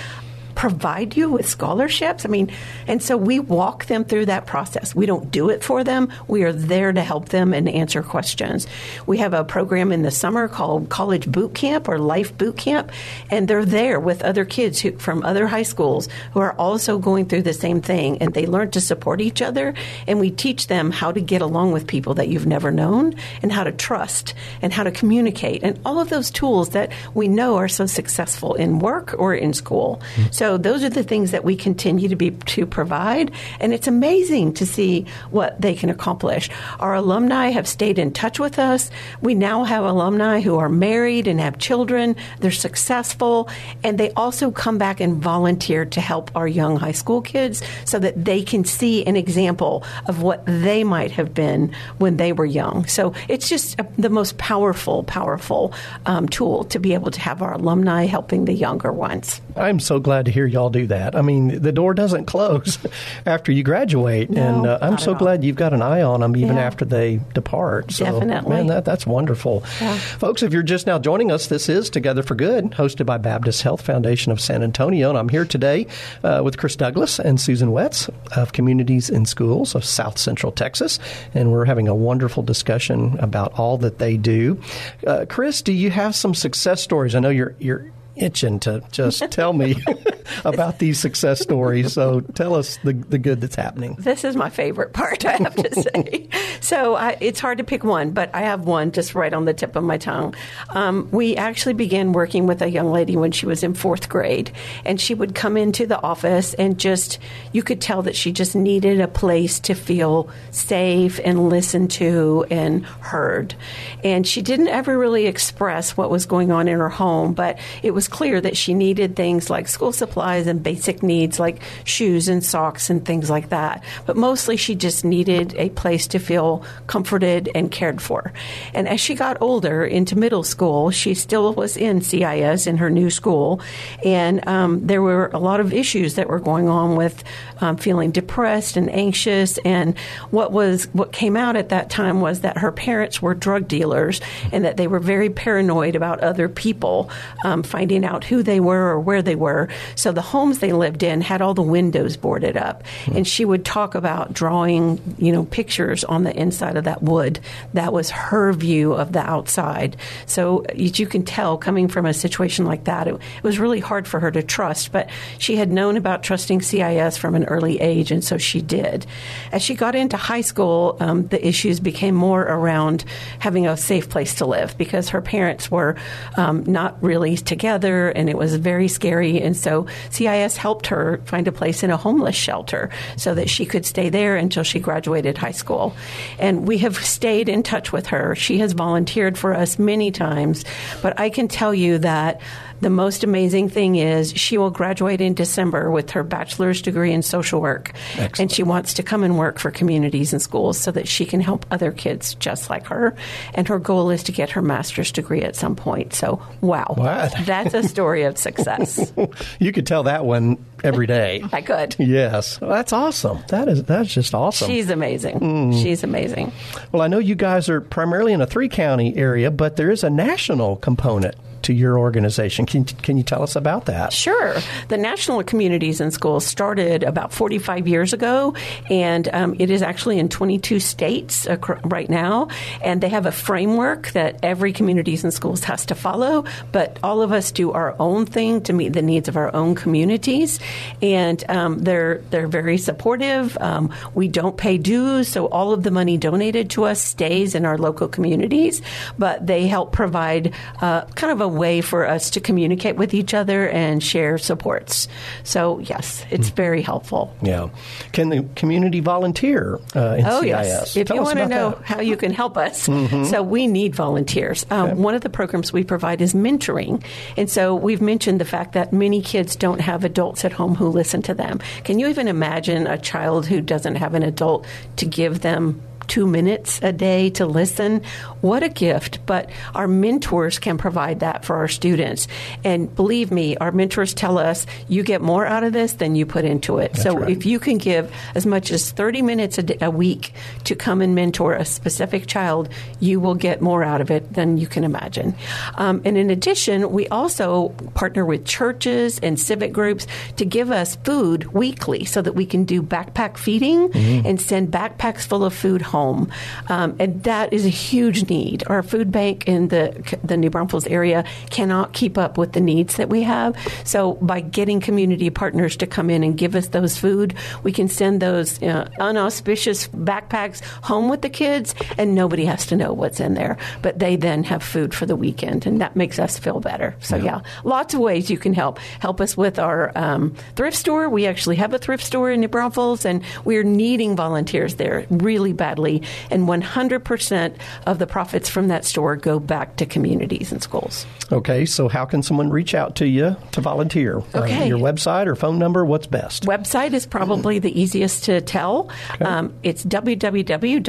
provide 0.58 1.16
you 1.16 1.30
with 1.30 1.48
scholarships. 1.48 2.26
I 2.26 2.30
mean, 2.30 2.50
and 2.88 3.02
so 3.02 3.16
we 3.16 3.40
walk 3.40 3.86
them 3.86 4.04
through 4.04 4.26
that 4.26 4.48
process. 4.48 4.96
We 4.96 5.06
don't 5.06 5.30
do 5.30 5.52
it 5.52 5.64
for 5.64 5.84
them. 5.84 6.12
We 6.28 6.42
are 6.42 6.52
there 6.52 6.92
to 6.92 7.02
help 7.02 7.30
them 7.30 7.54
and 7.54 7.70
answer 7.70 8.02
questions. 8.02 8.66
We 9.06 9.20
have 9.20 9.36
a 9.36 9.44
program 9.44 9.92
in 9.92 10.02
the 10.02 10.10
summer 10.10 10.48
called 10.48 10.90
College 10.90 11.32
Boot 11.32 11.54
Camp 11.54 11.88
or 11.88 12.00
Life 12.00 12.36
Boot 12.36 12.58
Camp, 12.58 12.92
and 13.30 13.48
they're 13.48 13.66
there 13.66 14.00
with 14.00 14.24
other 14.24 14.46
kids 14.46 14.80
who, 14.80 14.98
from 14.98 15.22
other 15.22 15.46
high 15.46 15.62
schools 15.62 16.10
who 16.34 16.40
are 16.40 16.54
also 16.54 16.98
going 16.98 17.28
through 17.28 17.44
the 17.44 17.54
same 17.54 17.80
thing, 17.80 18.18
and 18.18 18.34
they 18.34 18.48
learn 18.48 18.72
to 18.72 18.82
support 18.82 19.22
each 19.22 19.44
other. 19.44 19.76
And 20.08 20.20
we 20.20 20.32
teach 20.32 20.66
them 20.66 20.90
how 20.90 21.12
to 21.12 21.22
get 21.22 21.44
along 21.44 21.72
with 21.72 21.86
people 21.86 22.16
that 22.16 22.30
you've 22.30 22.48
never 22.48 22.72
known, 22.72 23.14
and 23.44 23.52
how 23.52 23.64
to 23.64 23.72
trust, 23.72 24.34
and 24.64 24.74
how 24.74 24.82
to 24.82 24.92
communicate, 24.92 25.62
and 25.62 25.80
all 25.86 26.00
of 26.00 26.10
those 26.10 26.32
tools 26.32 26.70
that 26.70 26.92
we 27.14 27.28
know 27.28 27.58
are 27.58 27.70
so 27.70 27.86
successful 27.86 28.56
in 28.56 28.80
work 28.80 29.14
or 29.20 29.36
in 29.36 29.54
school. 29.54 30.02
Mm-hmm. 30.16 30.32
So 30.32 30.47
so 30.48 30.58
those 30.58 30.82
are 30.82 30.89
the 30.89 31.04
things 31.04 31.32
that 31.32 31.44
we 31.44 31.58
continue 31.58 32.08
to 32.08 32.16
be 32.16 32.32
to 32.32 32.66
provide, 32.66 33.32
and 33.60 33.74
it's 33.74 33.86
amazing 33.86 34.54
to 34.54 34.66
see 34.66 35.06
what 35.30 35.60
they 35.60 35.75
can 35.75 35.89
accomplish. 35.89 36.50
Our 36.80 36.96
alumni 36.96 37.50
have 37.50 37.68
stayed 37.68 38.00
in 38.00 38.13
touch 38.13 38.39
with 38.39 38.58
us. 38.58 38.89
We 39.20 39.36
now 39.36 39.66
have 39.66 39.84
alumni 39.84 40.39
who 40.39 40.58
are 40.58 40.70
married 40.70 41.27
and 41.27 41.42
have 41.42 41.58
children. 41.58 42.16
They're 42.39 42.51
successful, 42.51 43.50
and 43.84 43.98
they 43.98 44.12
also 44.12 44.50
come 44.50 44.77
back 44.77 45.01
and 45.01 45.22
volunteer 45.22 45.84
to 45.84 46.00
help 46.00 46.32
our 46.34 46.48
young 46.48 46.77
high 46.77 46.94
school 46.94 47.22
kids 47.22 47.62
so 47.84 48.00
that 48.00 48.24
they 48.24 48.42
can 48.42 48.63
see 48.63 49.06
an 49.06 49.18
example 49.18 49.84
of 50.06 50.22
what 50.22 50.46
they 50.46 50.86
might 50.86 51.12
have 51.12 51.34
been 51.34 51.74
when 51.98 52.16
they 52.16 52.32
were 52.32 52.46
young. 52.46 52.86
So 52.86 53.13
it's 53.27 53.50
just 53.50 53.77
a, 53.82 53.88
the 53.98 54.10
most 54.10 54.38
powerful, 54.38 55.04
powerful 55.04 55.74
um, 56.06 56.30
tool 56.30 56.63
to 56.72 56.80
be 56.80 56.94
able 56.94 57.12
to 57.12 57.20
have 57.20 57.42
our 57.42 57.56
alumni 57.56 58.06
helping 58.06 58.46
the 58.46 58.54
younger 58.54 58.94
ones. 58.94 59.42
I'm 59.58 59.82
so 59.82 60.00
glad 60.00 60.25
to 60.25 60.32
hear 60.32 60.37
y'all 60.46 60.70
do 60.70 60.88
that. 60.88 61.15
I 61.15 61.22
mean, 61.22 61.62
the 61.62 61.72
door 61.72 61.94
doesn't 61.94 62.25
close 62.25 62.77
after 63.25 63.51
you 63.51 63.63
graduate, 63.63 64.29
no, 64.29 64.41
and 64.41 64.67
uh, 64.67 64.79
I'm 64.82 64.98
so 64.98 65.15
glad 65.15 65.44
you've 65.44 65.56
got 65.56 65.74
an 65.74 65.82
eye 65.82 66.01
on 66.01 66.20
them 66.20 66.36
even 66.36 66.58
yeah. 66.58 66.63
after 66.63 66.86
they 66.86 67.20
depart. 67.34 67.91
So, 67.91 68.06
Definitely, 68.06 68.50
man, 68.50 68.67
that, 68.67 68.86
that's 68.86 69.08
wonderful, 69.08 69.63
yeah. 69.82 69.98
folks. 69.98 70.44
If 70.44 70.53
you're 70.53 70.63
just 70.63 70.88
now 70.88 71.00
joining 71.00 71.32
us, 71.32 71.48
this 71.48 71.70
is 71.70 71.89
Together 71.89 72.24
for 72.24 72.36
Good, 72.36 72.72
hosted 72.72 73.06
by 73.06 73.17
Baptist 73.17 73.62
Health 73.62 73.82
Foundation 73.82 74.32
of 74.32 74.39
San 74.39 74.63
Antonio, 74.63 75.10
and 75.10 75.17
I'm 75.17 75.29
here 75.29 75.46
today 75.46 75.88
uh, 76.24 76.41
with 76.44 76.58
Chris 76.58 76.75
Douglas 76.75 77.20
and 77.20 77.39
Susan 77.39 77.70
Wetz 77.70 78.10
of 78.36 78.53
Communities 78.53 79.10
in 79.10 79.25
Schools 79.25 79.75
of 79.75 79.84
South 79.84 80.17
Central 80.17 80.51
Texas, 80.51 81.00
and 81.34 81.51
we're 81.51 81.65
having 81.65 81.88
a 81.88 81.96
wonderful 81.96 82.44
discussion 82.44 83.17
about 83.20 83.58
all 83.58 83.77
that 83.77 84.00
they 84.00 84.17
do. 84.17 84.62
Uh, 85.06 85.25
Chris, 85.27 85.62
do 85.62 85.74
you 85.74 85.89
have 85.89 86.15
some 86.15 86.34
success 86.34 86.82
stories? 86.82 87.15
I 87.15 87.20
know 87.20 87.29
you're 87.29 87.56
you're 87.60 87.91
itching 88.15 88.60
to 88.62 88.84
just 88.91 89.22
tell 89.32 89.53
me 89.53 89.75
about 90.46 90.80
these 90.80 91.00
success 91.00 91.40
stories. 91.42 91.94
So 91.94 92.22
tell 92.22 92.56
us 92.56 92.78
the, 92.84 92.94
the 92.94 93.18
good 93.18 93.42
that's 93.42 93.56
happening. 93.56 93.96
This 94.00 94.24
is 94.24 94.36
my 94.36 94.50
favorite 94.50 94.94
part, 94.94 95.26
I 95.26 95.38
have 95.38 95.56
to 95.56 95.82
say. 95.82 96.28
so 96.62 96.96
I, 96.96 97.18
it's 97.20 97.40
hard 97.40 97.58
to 97.60 97.64
pick 97.64 97.84
one, 97.84 98.12
but 98.12 98.30
I 98.34 98.42
have 98.42 98.66
one 98.66 98.92
just 98.92 99.16
right 99.16 99.34
on 99.34 99.46
the 99.46 99.54
tip 99.54 99.76
of 99.76 99.84
my 99.84 99.98
tongue. 99.98 100.36
Um, 100.70 101.08
we 101.12 101.36
actually 101.36 101.74
began 101.74 102.12
working 102.14 102.48
with 102.48 102.62
a 102.62 102.70
young 102.70 102.92
lady 102.92 103.16
when 103.16 103.32
she 103.32 103.46
was 103.46 103.64
in 103.64 103.74
fourth 103.74 104.10
grade, 104.10 104.52
and 104.86 105.00
she 105.00 105.13
would 105.13 105.36
come 105.36 105.58
into 105.58 105.86
the 105.86 106.02
office 106.02 106.54
and 106.56 106.80
just, 106.80 107.20
you 107.52 107.63
could 107.63 107.82
tell 107.82 108.02
that 108.04 108.16
she 108.16 108.32
just 108.32 108.56
needed 108.56 109.00
a 109.00 109.08
place 109.08 109.60
to 109.62 109.74
feel 109.74 110.30
safe 110.52 111.20
and 111.24 111.50
listened 111.50 111.92
to 111.92 112.46
and 112.52 112.86
heard. 112.86 113.56
And 114.04 114.28
she 114.28 114.42
didn't 114.42 114.68
ever 114.68 114.98
really 114.98 115.28
express 115.28 115.96
what 115.96 116.10
was 116.10 116.26
going 116.26 116.52
on 116.52 116.68
in 116.68 116.80
her 116.80 116.90
home, 116.90 117.34
but 117.34 117.60
it 117.84 117.92
was 117.92 118.08
clear 118.08 118.42
that 118.42 118.58
she 118.58 118.74
needed 118.74 119.16
things 119.16 119.50
like 119.50 119.68
school 119.68 119.92
supplies 119.92 120.16
and 120.21 120.63
basic 120.63 121.03
needs 121.03 121.39
like 121.39 121.62
shoes 121.84 122.27
and 122.27 122.43
socks 122.43 122.89
and 122.89 123.06
things 123.06 123.30
like 123.30 123.49
that. 123.49 123.84
But 124.06 124.17
mostly 124.17 124.58
she 124.58 124.75
just 124.75 125.06
needed 125.06 125.56
a 125.56 125.69
place 125.69 126.08
to 126.08 126.19
feel 126.19 126.63
comforted 126.88 127.49
and 127.56 127.71
cared 127.71 128.01
for. 128.01 128.34
And 128.73 128.88
as 128.88 128.99
she 128.99 129.15
got 129.15 129.41
older 129.41 129.86
into 129.86 130.17
middle 130.17 130.43
school, 130.43 130.91
she 130.91 131.13
still 131.13 131.53
was 131.53 131.77
in 131.77 132.01
CIS 132.01 132.67
in 132.67 132.77
her 132.77 132.89
new 132.89 133.10
school. 133.10 133.62
And 134.03 134.47
um, 134.47 134.86
there 134.86 135.01
were 135.01 135.30
a 135.34 135.39
lot 135.39 135.60
of 135.60 135.73
issues 135.73 136.15
that 136.15 136.27
were 136.27 136.39
going 136.39 136.67
on 136.67 136.95
with 136.95 137.23
um, 137.62 137.78
feeling 137.78 138.12
depressed 138.12 138.78
and 138.78 138.89
anxious. 138.89 139.58
And 139.60 139.98
what 140.32 140.52
was 140.52 140.86
what 140.93 141.12
came 141.12 141.36
out 141.36 141.56
at 141.56 141.70
that 141.70 141.89
time 141.89 142.22
was 142.22 142.41
that 142.41 142.58
her 142.58 142.72
parents 142.72 143.22
were 143.22 143.34
drug 143.34 143.67
dealers 143.67 144.22
and 144.52 144.65
that 144.65 144.78
they 144.78 144.88
were 144.88 145.00
very 145.00 145.30
paranoid 145.30 145.96
about 145.96 146.20
other 146.22 146.50
people 146.50 147.10
um, 147.43 147.63
finding 147.63 148.06
out 148.06 148.24
who 148.24 148.43
they 148.43 148.60
were 148.60 148.89
or 148.89 149.00
where 149.00 149.22
they 149.22 149.36
were. 149.36 149.70
So 149.96 150.12
the 150.12 150.22
homes 150.22 150.60
they 150.60 150.74
lived 150.74 151.04
in 151.04 151.22
had 151.22 151.41
all 151.41 151.54
the 151.54 151.62
windows 151.62 152.17
boarded 152.17 152.58
up. 152.58 152.84
Mm. 153.06 153.17
And 153.17 153.28
she 153.28 153.46
would 153.46 153.65
talk 153.65 153.96
about 153.96 154.34
drawing, 154.34 155.02
you 155.17 155.32
know, 155.32 155.46
pictures 155.46 156.04
on 156.04 156.24
the 156.24 156.36
inside 156.36 156.78
of 156.78 156.84
that 156.86 157.02
wood. 157.02 157.39
That 157.74 157.93
was 157.93 158.10
her 158.10 158.54
view 158.54 158.93
of 158.93 159.12
the 159.12 159.20
outside. 159.20 159.98
So 160.26 160.65
you 160.76 161.08
can 161.08 161.24
tell 161.24 161.58
coming 161.58 161.88
from 161.88 162.06
a 162.06 162.13
situation 162.13 162.65
like 162.65 162.86
that, 162.86 163.08
it, 163.08 163.15
it 163.15 163.43
was 163.43 163.60
really 163.60 163.80
hard 163.80 164.08
for 164.08 164.20
her 164.20 164.32
to 164.32 164.43
trust. 164.43 164.91
But 164.91 165.10
she 165.38 165.56
had 165.56 165.72
known 165.72 165.98
about 165.98 166.24
trusting 166.24 166.62
CIS 166.62 167.17
from 167.17 167.36
an 167.36 167.46
early 167.48 167.80
age, 167.80 168.12
and 168.12 168.24
so 168.24 168.38
she 168.38 168.62
did. 168.62 169.06
As 169.52 169.62
she 169.62 169.76
got 169.76 169.96
into 169.96 170.18
high 170.18 170.42
school, 170.42 170.98
um, 171.00 171.28
the 171.28 171.46
issues 171.46 171.80
became 171.80 172.16
more 172.16 172.42
around 172.42 173.06
having 173.40 173.68
a 173.68 173.78
safe 173.78 174.10
place 174.10 174.36
to 174.36 174.46
live 174.46 174.78
because 174.78 175.10
her 175.10 175.22
parents 175.22 175.72
were 175.72 175.96
um, 176.36 176.64
not 176.66 177.02
really 177.02 177.38
together 177.38 178.10
and 178.10 178.30
it 178.30 178.38
was 178.38 178.56
very 178.56 178.88
scary. 178.88 179.42
And 179.42 179.56
so 179.56 179.88
CIS 180.10 180.58
helped 180.58 180.88
her 180.88 181.22
find 181.26 181.48
a 181.48 181.52
place 181.52 181.84
in 181.84 181.90
a 181.90 181.98
homeless 181.98 182.36
shelter 182.36 182.90
so 183.16 183.34
that 183.36 183.50
she 183.50 183.66
could 183.66 183.86
stay 183.86 184.10
there 184.10 184.36
until 184.36 184.64
she 184.64 184.80
graduated 184.80 185.38
high 185.38 185.52
school. 185.52 185.96
And 186.40 186.68
we 186.68 186.78
have 186.80 186.98
stayed 186.98 187.50
in 187.50 187.64
touch 187.64 187.92
with 187.92 188.08
her. 188.08 188.36
She 188.36 188.60
has 188.60 188.74
volunteered 188.74 189.38
for 189.38 189.54
us 189.54 189.80
many 189.80 190.12
times, 190.12 190.66
but 191.02 191.20
I 191.20 191.30
can 191.30 191.48
tell 191.48 191.74
you 191.74 191.98
that 192.00 192.42
the 192.82 192.90
most 192.90 193.24
amazing 193.24 193.70
thing 193.70 193.96
is 193.96 194.32
she 194.34 194.58
will 194.58 194.70
graduate 194.70 195.22
in 195.22 195.34
December 195.34 195.90
with 195.90 196.12
her 196.12 196.24
bachelor's 196.24 196.82
degree 196.82 197.12
in 197.12 197.22
social 197.22 197.62
work. 197.62 197.94
Excellent. 198.12 198.40
And 198.40 198.52
she 198.52 198.63
wants 198.63 198.94
to 198.96 199.04
come 199.04 199.24
and 199.24 199.38
work 199.38 199.60
for 199.60 199.72
communities 199.72 200.34
in 200.34 200.40
schools 200.40 200.80
so 200.80 200.92
that 200.92 201.08
she 201.08 201.26
can 201.26 201.42
help 201.42 201.66
other 201.72 201.92
kids 201.92 202.36
just 202.36 202.70
like 202.70 202.88
her. 202.88 203.16
And 203.54 203.68
her 203.68 203.80
goal 203.80 204.10
is 204.10 204.24
to 204.24 204.32
get 204.32 204.52
her 204.52 204.62
master's 204.62 205.12
degree 205.12 205.42
at 205.42 205.56
some 205.56 205.76
point. 205.76 206.13
So, 206.13 206.42
wow. 206.62 206.94
Wow. 206.98 207.30
That's 207.46 207.74
a 207.74 207.84
story 207.84 208.24
of 208.24 208.38
success. 208.38 209.12
you 209.60 209.72
could 209.72 209.88
tell 209.88 210.04
that 210.04 210.26
one 210.26 210.63
every 210.84 211.08
day. 211.08 211.44
I 211.52 211.62
could. 211.62 211.96
Yes. 211.98 212.58
That's 212.58 212.94
awesome. 212.94 213.40
That 213.50 213.68
is 213.68 213.84
that's 213.84 214.13
just 214.13 214.34
awesome. 214.34 214.68
She's 214.70 214.90
amazing. 214.90 215.40
Mm. 215.40 215.82
She's 215.82 216.04
amazing. 216.04 216.52
Well, 216.92 217.02
I 217.02 217.08
know 217.08 217.20
you 217.20 217.36
guys 217.36 217.70
are 217.70 217.82
primarily 217.82 218.34
in 218.34 218.42
a 218.42 218.48
three 218.48 218.70
county 218.70 219.16
area, 219.16 219.52
but 219.52 219.76
there 219.76 219.90
is 219.90 220.04
a 220.04 220.10
national 220.10 220.78
component 220.78 221.36
to 221.67 221.73
your 221.73 221.99
organization. 221.99 222.65
Can, 222.65 222.86
can 222.86 223.17
you 223.17 223.23
tell 223.23 223.43
us 223.43 223.58
about 223.58 223.86
that? 223.86 224.13
Sure. 224.13 224.56
The 224.88 224.97
National 224.97 225.43
Communities 225.43 225.99
in 225.99 226.12
Schools 226.12 226.45
started 226.45 227.03
about 227.03 227.34
45 227.34 227.89
years 227.89 228.13
ago, 228.13 228.56
and 228.89 229.27
um, 229.34 229.53
it 229.60 229.69
is 229.69 229.82
actually 229.82 230.17
in 230.17 230.30
22 230.30 230.80
states 230.80 231.45
right 231.84 232.10
now. 232.10 232.47
And 232.82 233.01
they 233.01 233.10
have 233.10 233.25
a 233.25 233.34
framework 233.34 234.12
that 234.12 234.39
every 234.43 234.71
Communities 234.71 235.25
in 235.25 235.32
Schools 235.32 235.65
has 235.65 235.86
to 235.88 235.95
follow, 235.95 236.45
but 236.71 236.99
all 237.03 237.21
of 237.21 237.34
us 237.34 237.51
do 237.51 237.73
our 237.73 237.93
own 237.99 238.25
thing 238.25 238.62
to 238.62 238.71
meet 238.71 238.93
the 238.93 239.01
needs 239.01 239.27
of 239.27 239.36
our 239.36 239.53
own 239.53 239.75
communities. 239.75 240.62
And 241.01 241.43
um, 241.49 241.80
they're, 241.80 242.19
they're 242.30 242.47
very 242.47 242.77
supportive. 242.77 243.58
Um, 243.60 243.93
we 244.15 244.30
don't 244.30 244.56
pay 244.56 244.77
dues, 244.77 245.27
so 245.27 245.47
all 245.47 245.73
of 245.73 245.84
the 245.84 245.91
money 245.91 246.17
donated 246.17 246.69
to 246.71 246.86
us 246.86 247.01
stays 247.01 247.56
in 247.56 247.65
our 247.65 247.77
local 247.77 248.08
communities, 248.08 248.82
but 249.19 249.45
they 249.45 249.67
help 249.67 249.91
provide 249.91 250.53
uh, 250.80 251.01
kind 251.15 251.34
of 251.34 251.41
a 251.41 251.57
way 251.58 251.82
for 251.82 252.08
us 252.08 252.30
to 252.32 252.39
communicate 252.39 252.96
with 252.96 253.13
each 253.13 253.34
other 253.34 253.67
and 253.67 254.04
share 254.04 254.38
supports. 254.38 255.08
So, 255.43 255.80
yes, 255.80 256.26
it's 256.30 256.50
very 256.50 256.82
helpful. 256.82 257.36
Yeah. 257.41 257.70
Can 258.12 258.30
the 258.30 258.48
community 258.56 259.00
volunteer 259.00 259.80
uh, 259.96 260.15
in 260.20 260.26
oh, 260.26 260.41
CIS? 260.41 260.50
yes. 260.50 260.98
If 260.98 261.08
Tell 261.08 261.17
you 261.17 261.24
want 261.24 261.39
to 261.39 261.48
know 261.48 261.72
that. 261.72 261.86
how 261.86 262.02
you 262.02 262.17
can 262.17 262.32
help 262.32 262.58
us, 262.58 262.88
mm-hmm. 262.88 263.26
so 263.26 263.41
we 263.41 263.67
need 263.67 263.96
volunteers. 263.96 264.65
Um, 264.70 264.91
okay. 264.91 264.93
One 264.96 265.15
of 265.15 265.22
the 265.22 265.30
programs 265.30 265.74
we 265.74 265.84
provide 265.84 266.22
is 266.22 266.34
mentoring. 266.34 267.04
And 267.36 267.50
so 267.50 267.76
we've 267.76 268.02
mentioned 268.02 268.39
the 268.39 268.46
fact 268.46 268.74
that 268.74 268.93
many 268.93 269.22
kids 269.22 269.56
don't 269.56 269.80
have 269.80 270.04
adults 270.04 270.46
at 270.46 270.52
home 270.52 270.76
who 270.76 270.88
listen 270.88 271.22
to 271.24 271.34
them. 271.34 271.60
Can 271.84 272.00
you 272.00 272.08
even 272.08 272.28
imagine 272.28 272.88
a 272.88 272.98
child 272.98 273.46
who 273.46 273.62
doesn't 273.62 273.96
have 273.96 274.13
an 274.13 274.24
adult 274.24 274.65
to 274.98 275.06
give 275.06 275.41
them 275.41 275.82
two 276.08 276.26
minutes 276.26 276.80
a 276.82 276.91
day 276.91 277.30
to 277.32 277.46
listen. 277.46 278.02
What 278.41 278.63
a 278.63 278.70
gift. 278.70 279.26
But 279.26 279.50
our 279.76 279.88
mentors 279.88 280.60
can 280.60 280.78
provide 280.78 281.20
that 281.20 281.46
for 281.46 281.58
our 281.58 281.67
students. 281.67 282.28
And 282.63 282.93
believe 282.96 283.32
me, 283.32 283.58
our 283.58 283.72
mentors 283.72 284.13
tell 284.13 284.38
us 284.38 284.65
you 284.88 285.04
get 285.04 285.22
more 285.22 285.46
out 285.46 285.63
of 285.63 285.74
this 285.74 285.93
than 285.93 286.15
you 286.15 286.26
put 286.26 286.46
into 286.46 286.78
it. 286.78 286.93
That's 286.93 287.04
so 287.04 287.17
right. 287.17 287.30
if 287.30 287.46
you 287.46 287.60
can 287.60 287.78
give 287.78 288.12
as 288.36 288.46
much 288.46 288.72
as 288.72 288.91
30 288.91 289.22
minutes 289.22 289.58
a, 289.58 289.63
day, 289.63 289.78
a 289.82 289.91
week 289.91 290.34
to 290.65 290.76
come 290.76 291.02
and 291.02 291.13
mentor 291.13 291.54
a 291.54 291.65
specific 291.65 292.28
child, 292.28 292.70
you 293.00 293.20
will 293.20 293.36
get 293.36 293.62
more 293.62 293.84
out 293.84 294.02
of 294.02 294.10
it 294.10 294.34
than 294.34 294.58
you 294.58 294.67
can 294.67 294.84
imagine. 294.84 295.36
Um, 295.76 296.02
and 296.06 296.17
in 296.17 296.30
addition, 296.30 296.91
we 296.91 297.08
also 297.10 297.70
partner 297.93 298.26
with 298.26 298.46
churches 298.46 299.20
and 299.20 299.39
civic 299.39 299.74
groups 299.74 300.08
to 300.38 300.46
give 300.46 300.72
us 300.72 300.96
food 300.98 301.54
weekly 301.54 302.06
so 302.06 302.22
that 302.22 302.34
we 302.34 302.46
can 302.46 302.63
do 302.63 302.82
backpack 302.82 303.38
feeding 303.38 303.89
mm-hmm. 303.89 304.26
and 304.26 304.39
send 304.39 304.72
backpacks 304.72 305.26
full 305.26 305.43
of 305.43 305.54
food 305.54 305.82
home 305.82 305.97
home. 305.98 306.32
Um, 306.70 306.96
and 307.00 307.24
that 307.24 307.54
is 307.54 307.66
a 307.66 307.70
huge 307.70 308.30
need. 308.30 308.64
Our 308.68 308.84
food 308.84 309.12
bank 309.12 309.48
in 309.48 309.70
the, 309.70 309.82
the 310.24 310.38
New 310.38 310.50
Braunfels 310.50 310.86
area 310.88 311.24
cannot 311.50 311.94
keep 311.94 312.18
up 312.18 312.38
with 312.38 312.54
the 312.54 312.62
needs 312.62 312.98
that 312.98 313.10
we 313.10 313.24
have. 313.24 313.56
So 313.84 314.14
by 314.32 314.42
getting 314.42 314.80
community 314.80 315.30
partners 315.32 315.76
to 315.78 315.88
come 315.88 316.10
in 316.10 316.24
and 316.24 316.38
give 316.38 316.54
us 316.56 316.68
those 316.68 316.98
food, 316.98 317.34
we 317.64 317.72
can 317.72 317.88
send 317.88 318.22
those 318.22 318.62
uh, 318.62 318.90
unauspicious 319.00 319.88
backpacks 319.88 320.62
home 320.84 321.10
with 321.10 321.22
the 321.22 321.30
kids 321.30 321.74
and 321.98 322.14
nobody 322.14 322.46
has 322.46 322.68
to 322.68 322.76
know 322.76 322.94
what's 322.94 323.20
in 323.20 323.34
there. 323.34 323.58
But 323.82 323.98
they 323.98 324.16
then 324.16 324.44
have 324.44 324.62
food 324.62 324.94
for 324.94 325.08
the 325.08 325.16
weekend 325.16 325.66
and 325.66 325.82
that 325.82 325.96
makes 325.96 326.20
us 326.20 326.38
feel 326.38 326.60
better. 326.60 326.96
So 327.00 327.16
yeah, 327.16 327.24
yeah 327.24 327.40
lots 327.64 327.94
of 327.96 328.00
ways 328.00 328.30
you 328.30 328.38
can 328.38 328.54
help. 328.54 328.78
Help 329.00 329.20
us 329.20 329.36
with 329.36 329.58
our 329.58 329.92
um, 329.96 330.36
thrift 330.56 330.78
store. 330.78 331.10
We 331.10 331.26
actually 331.26 331.58
have 331.58 331.74
a 331.74 331.80
thrift 331.80 332.04
store 332.04 332.30
in 332.32 332.40
New 332.40 332.48
Braunfels 332.48 333.04
and 333.04 333.24
we're 333.46 333.64
needing 333.64 334.16
volunteers 334.16 334.76
there 334.76 335.08
really 335.10 335.54
badly 335.54 335.87
and 336.30 336.47
100% 336.47 337.56
of 337.86 338.00
the 338.00 338.08
profits 338.08 338.50
from 338.50 338.67
that 338.67 338.86
store 338.86 339.15
go 339.15 339.39
back 339.39 339.76
to 339.78 339.86
communities 339.86 340.52
in 340.52 340.60
schools. 340.62 341.06
Okay, 341.32 341.65
so 341.65 341.88
how 341.88 342.06
can 342.06 342.21
someone 342.23 342.50
reach 342.50 342.73
out 342.76 342.95
to 342.97 343.08
you 343.08 343.36
to 343.52 343.62
volunteer? 343.62 344.19
Uh, 344.34 344.41
okay. 344.41 344.63
Uh, 344.63 344.65
your 344.65 344.80
website 344.80 345.28
or 345.28 345.36
phone 345.36 345.60
number, 345.60 345.86
what's 345.86 346.08
best? 346.08 346.43
Website 346.43 346.93
is 346.93 347.06
probably 347.06 347.60
the 347.60 347.80
easiest 347.80 348.23
to 348.26 348.41
tell. 348.41 348.89
Okay. 349.15 349.26
Um, 349.26 349.54
it's 349.63 349.84
www.cis-csct 349.86 350.88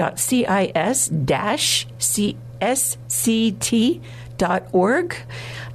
org. 4.72 5.16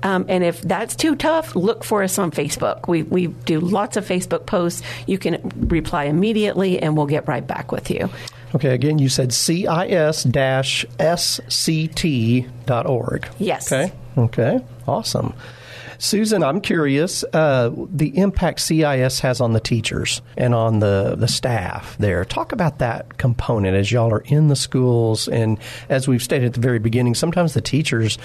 Um, 0.03 0.25
and 0.27 0.43
if 0.43 0.61
that's 0.61 0.95
too 0.95 1.15
tough, 1.15 1.55
look 1.55 1.83
for 1.83 2.03
us 2.03 2.19
on 2.19 2.31
Facebook. 2.31 2.87
We, 2.87 3.03
we 3.03 3.27
do 3.27 3.59
lots 3.59 3.97
of 3.97 4.05
Facebook 4.05 4.45
posts. 4.45 4.81
You 5.07 5.17
can 5.17 5.51
reply 5.67 6.05
immediately, 6.05 6.81
and 6.81 6.95
we'll 6.97 7.05
get 7.05 7.27
right 7.27 7.45
back 7.45 7.71
with 7.71 7.89
you. 7.89 8.09
Okay, 8.55 8.73
again, 8.73 8.99
you 8.99 9.09
said 9.09 9.33
cis-sct.org. 9.33 9.67
Yes. 13.39 13.71
Okay, 13.71 13.91
okay, 14.17 14.59
awesome. 14.87 15.33
Susan, 16.03 16.43
I'm 16.43 16.59
curious 16.59 17.23
uh, 17.31 17.71
the 17.73 18.17
impact 18.17 18.59
CIS 18.59 19.21
has 19.21 19.39
on 19.39 19.53
the 19.53 19.61
teachers 19.61 20.21
and 20.35 20.53
on 20.53 20.79
the, 20.79 21.15
the 21.17 21.29
staff 21.29 21.97
there. 21.97 22.25
Talk 22.25 22.51
about 22.51 22.79
that 22.79 23.17
component 23.17 23.77
as 23.77 23.89
y'all 23.89 24.11
are 24.13 24.23
in 24.25 24.49
the 24.49 24.55
schools. 24.57 25.29
And 25.29 25.57
as 25.87 26.05
we've 26.05 26.21
stated 26.21 26.47
at 26.47 26.53
the 26.55 26.59
very 26.59 26.79
beginning, 26.79 27.15
sometimes 27.15 27.53
the 27.53 27.61
teachers 27.61 28.17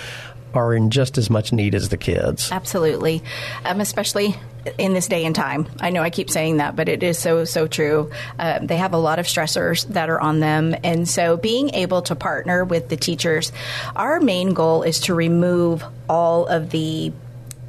are 0.54 0.74
in 0.74 0.90
just 0.90 1.18
as 1.18 1.30
much 1.30 1.52
need 1.52 1.74
as 1.74 1.90
the 1.90 1.96
kids. 1.96 2.50
Absolutely, 2.50 3.22
um, 3.64 3.80
especially 3.80 4.34
in 4.76 4.92
this 4.92 5.08
day 5.08 5.24
and 5.24 5.34
time. 5.34 5.68
I 5.80 5.90
know 5.90 6.02
I 6.02 6.10
keep 6.10 6.30
saying 6.30 6.58
that, 6.58 6.76
but 6.76 6.88
it 6.88 7.02
is 7.02 7.18
so, 7.18 7.44
so 7.44 7.66
true. 7.66 8.10
Uh, 8.38 8.58
they 8.60 8.76
have 8.76 8.92
a 8.92 8.98
lot 8.98 9.18
of 9.18 9.26
stressors 9.26 9.86
that 9.88 10.10
are 10.10 10.20
on 10.20 10.40
them. 10.40 10.74
And 10.84 11.08
so 11.08 11.36
being 11.36 11.74
able 11.74 12.02
to 12.02 12.14
partner 12.14 12.64
with 12.64 12.88
the 12.88 12.96
teachers, 12.96 13.52
our 13.96 14.20
main 14.20 14.54
goal 14.54 14.82
is 14.82 15.00
to 15.00 15.14
remove 15.14 15.84
all 16.08 16.46
of 16.46 16.70
the 16.70 17.12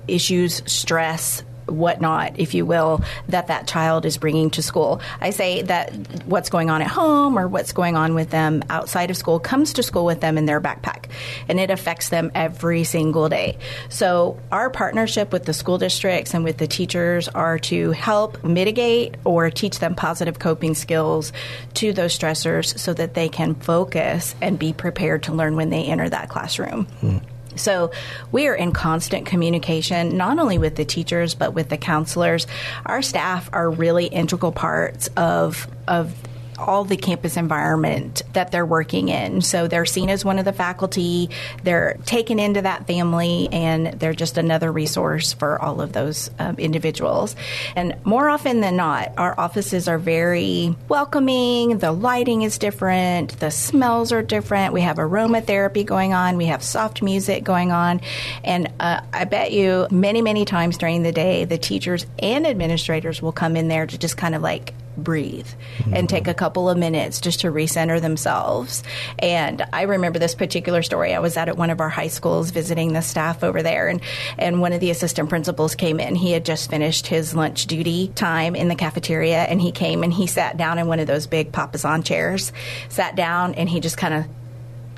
issues, 0.07 0.61
stress, 0.65 1.43
whatnot, 1.71 2.39
if 2.39 2.53
you 2.53 2.65
will, 2.65 3.03
that 3.27 3.47
that 3.47 3.67
child 3.67 4.05
is 4.05 4.17
bringing 4.17 4.49
to 4.51 4.61
school. 4.61 5.01
I 5.21 5.29
say 5.29 5.61
that 5.63 5.93
what's 6.25 6.49
going 6.49 6.69
on 6.69 6.81
at 6.81 6.87
home 6.87 7.37
or 7.37 7.47
what's 7.47 7.73
going 7.73 7.95
on 7.95 8.13
with 8.15 8.29
them 8.29 8.63
outside 8.69 9.09
of 9.09 9.17
school 9.17 9.39
comes 9.39 9.73
to 9.73 9.83
school 9.83 10.05
with 10.05 10.21
them 10.21 10.37
in 10.37 10.45
their 10.45 10.61
backpack, 10.61 11.05
and 11.47 11.59
it 11.59 11.69
affects 11.69 12.09
them 12.09 12.31
every 12.35 12.83
single 12.83 13.29
day. 13.29 13.57
So 13.89 14.39
our 14.51 14.69
partnership 14.69 15.31
with 15.31 15.45
the 15.45 15.53
school 15.53 15.77
districts 15.77 16.33
and 16.33 16.43
with 16.43 16.57
the 16.57 16.67
teachers 16.67 17.27
are 17.27 17.59
to 17.59 17.91
help 17.91 18.43
mitigate 18.43 19.15
or 19.23 19.49
teach 19.49 19.79
them 19.79 19.95
positive 19.95 20.39
coping 20.39 20.75
skills 20.75 21.31
to 21.75 21.93
those 21.93 22.17
stressors 22.17 22.77
so 22.77 22.93
that 22.93 23.13
they 23.13 23.29
can 23.29 23.55
focus 23.55 24.35
and 24.41 24.57
be 24.57 24.73
prepared 24.73 25.23
to 25.23 25.33
learn 25.33 25.55
when 25.55 25.69
they 25.69 25.85
enter 25.85 26.09
that 26.09 26.29
classroom. 26.29 26.87
Mm. 27.01 27.18
So 27.59 27.91
we 28.31 28.47
are 28.47 28.55
in 28.55 28.71
constant 28.71 29.25
communication, 29.25 30.17
not 30.17 30.39
only 30.39 30.57
with 30.57 30.75
the 30.75 30.85
teachers, 30.85 31.35
but 31.35 31.53
with 31.53 31.69
the 31.69 31.77
counselors. 31.77 32.47
Our 32.85 33.01
staff 33.01 33.49
are 33.53 33.69
really 33.69 34.05
integral 34.05 34.51
parts 34.51 35.09
of, 35.15 35.67
of 35.87 36.15
all 36.59 36.83
the 36.83 36.97
campus 36.97 37.37
environment 37.37 38.21
that 38.33 38.51
they're 38.51 38.65
working 38.65 39.09
in. 39.09 39.41
So 39.41 39.67
they're 39.67 39.85
seen 39.85 40.09
as 40.09 40.23
one 40.25 40.39
of 40.39 40.45
the 40.45 40.53
faculty, 40.53 41.29
they're 41.63 41.97
taken 42.05 42.39
into 42.39 42.61
that 42.61 42.87
family, 42.87 43.49
and 43.51 43.87
they're 43.99 44.13
just 44.13 44.37
another 44.37 44.71
resource 44.71 45.33
for 45.33 45.61
all 45.61 45.81
of 45.81 45.93
those 45.93 46.29
um, 46.39 46.55
individuals. 46.57 47.35
And 47.75 47.95
more 48.05 48.29
often 48.29 48.61
than 48.61 48.75
not, 48.75 49.13
our 49.17 49.39
offices 49.39 49.87
are 49.87 49.97
very 49.97 50.75
welcoming, 50.87 51.79
the 51.79 51.91
lighting 51.91 52.41
is 52.41 52.57
different, 52.57 53.39
the 53.39 53.51
smells 53.51 54.11
are 54.11 54.21
different, 54.21 54.73
we 54.73 54.81
have 54.81 54.97
aromatherapy 54.97 55.85
going 55.85 56.13
on, 56.13 56.37
we 56.37 56.45
have 56.45 56.63
soft 56.63 57.01
music 57.01 57.43
going 57.43 57.71
on, 57.71 58.01
and 58.43 58.71
uh, 58.79 59.01
I 59.13 59.25
bet 59.25 59.51
you 59.51 59.87
many, 59.91 60.21
many 60.21 60.45
times 60.45 60.77
during 60.77 61.03
the 61.03 61.11
day, 61.11 61.45
the 61.45 61.57
teachers 61.57 62.05
and 62.19 62.45
administrators 62.45 63.21
will 63.21 63.31
come 63.31 63.55
in 63.55 63.67
there 63.67 63.85
to 63.85 63.97
just 63.97 64.17
kind 64.17 64.35
of 64.35 64.41
like 64.41 64.73
breathe 64.99 65.47
mm-hmm. 65.77 65.93
and 65.93 66.09
take 66.09 66.27
a 66.27 66.33
couple 66.33 66.69
of 66.69 66.77
minutes 66.77 67.21
just 67.21 67.41
to 67.41 67.51
recenter 67.51 68.01
themselves. 68.01 68.83
And 69.17 69.65
I 69.73 69.83
remember 69.83 70.19
this 70.19 70.35
particular 70.35 70.81
story. 70.81 71.13
I 71.13 71.19
was 71.19 71.37
out 71.37 71.49
at 71.49 71.57
one 71.57 71.69
of 71.69 71.81
our 71.81 71.89
high 71.89 72.07
schools 72.07 72.51
visiting 72.51 72.93
the 72.93 73.01
staff 73.01 73.43
over 73.43 73.63
there, 73.63 73.87
and, 73.87 74.01
and 74.37 74.61
one 74.61 74.73
of 74.73 74.79
the 74.79 74.91
assistant 74.91 75.29
principals 75.29 75.75
came 75.75 75.99
in. 75.99 76.15
He 76.15 76.31
had 76.31 76.45
just 76.45 76.69
finished 76.69 77.07
his 77.07 77.35
lunch 77.35 77.65
duty 77.65 78.09
time 78.09 78.55
in 78.55 78.67
the 78.67 78.75
cafeteria, 78.75 79.43
and 79.43 79.61
he 79.61 79.71
came 79.71 80.03
and 80.03 80.13
he 80.13 80.27
sat 80.27 80.57
down 80.57 80.77
in 80.77 80.87
one 80.87 80.99
of 80.99 81.07
those 81.07 81.27
big 81.27 81.51
papasan 81.51 82.05
chairs, 82.05 82.51
sat 82.89 83.15
down, 83.15 83.55
and 83.55 83.69
he 83.69 83.79
just 83.79 83.97
kind 83.97 84.13
of 84.13 84.25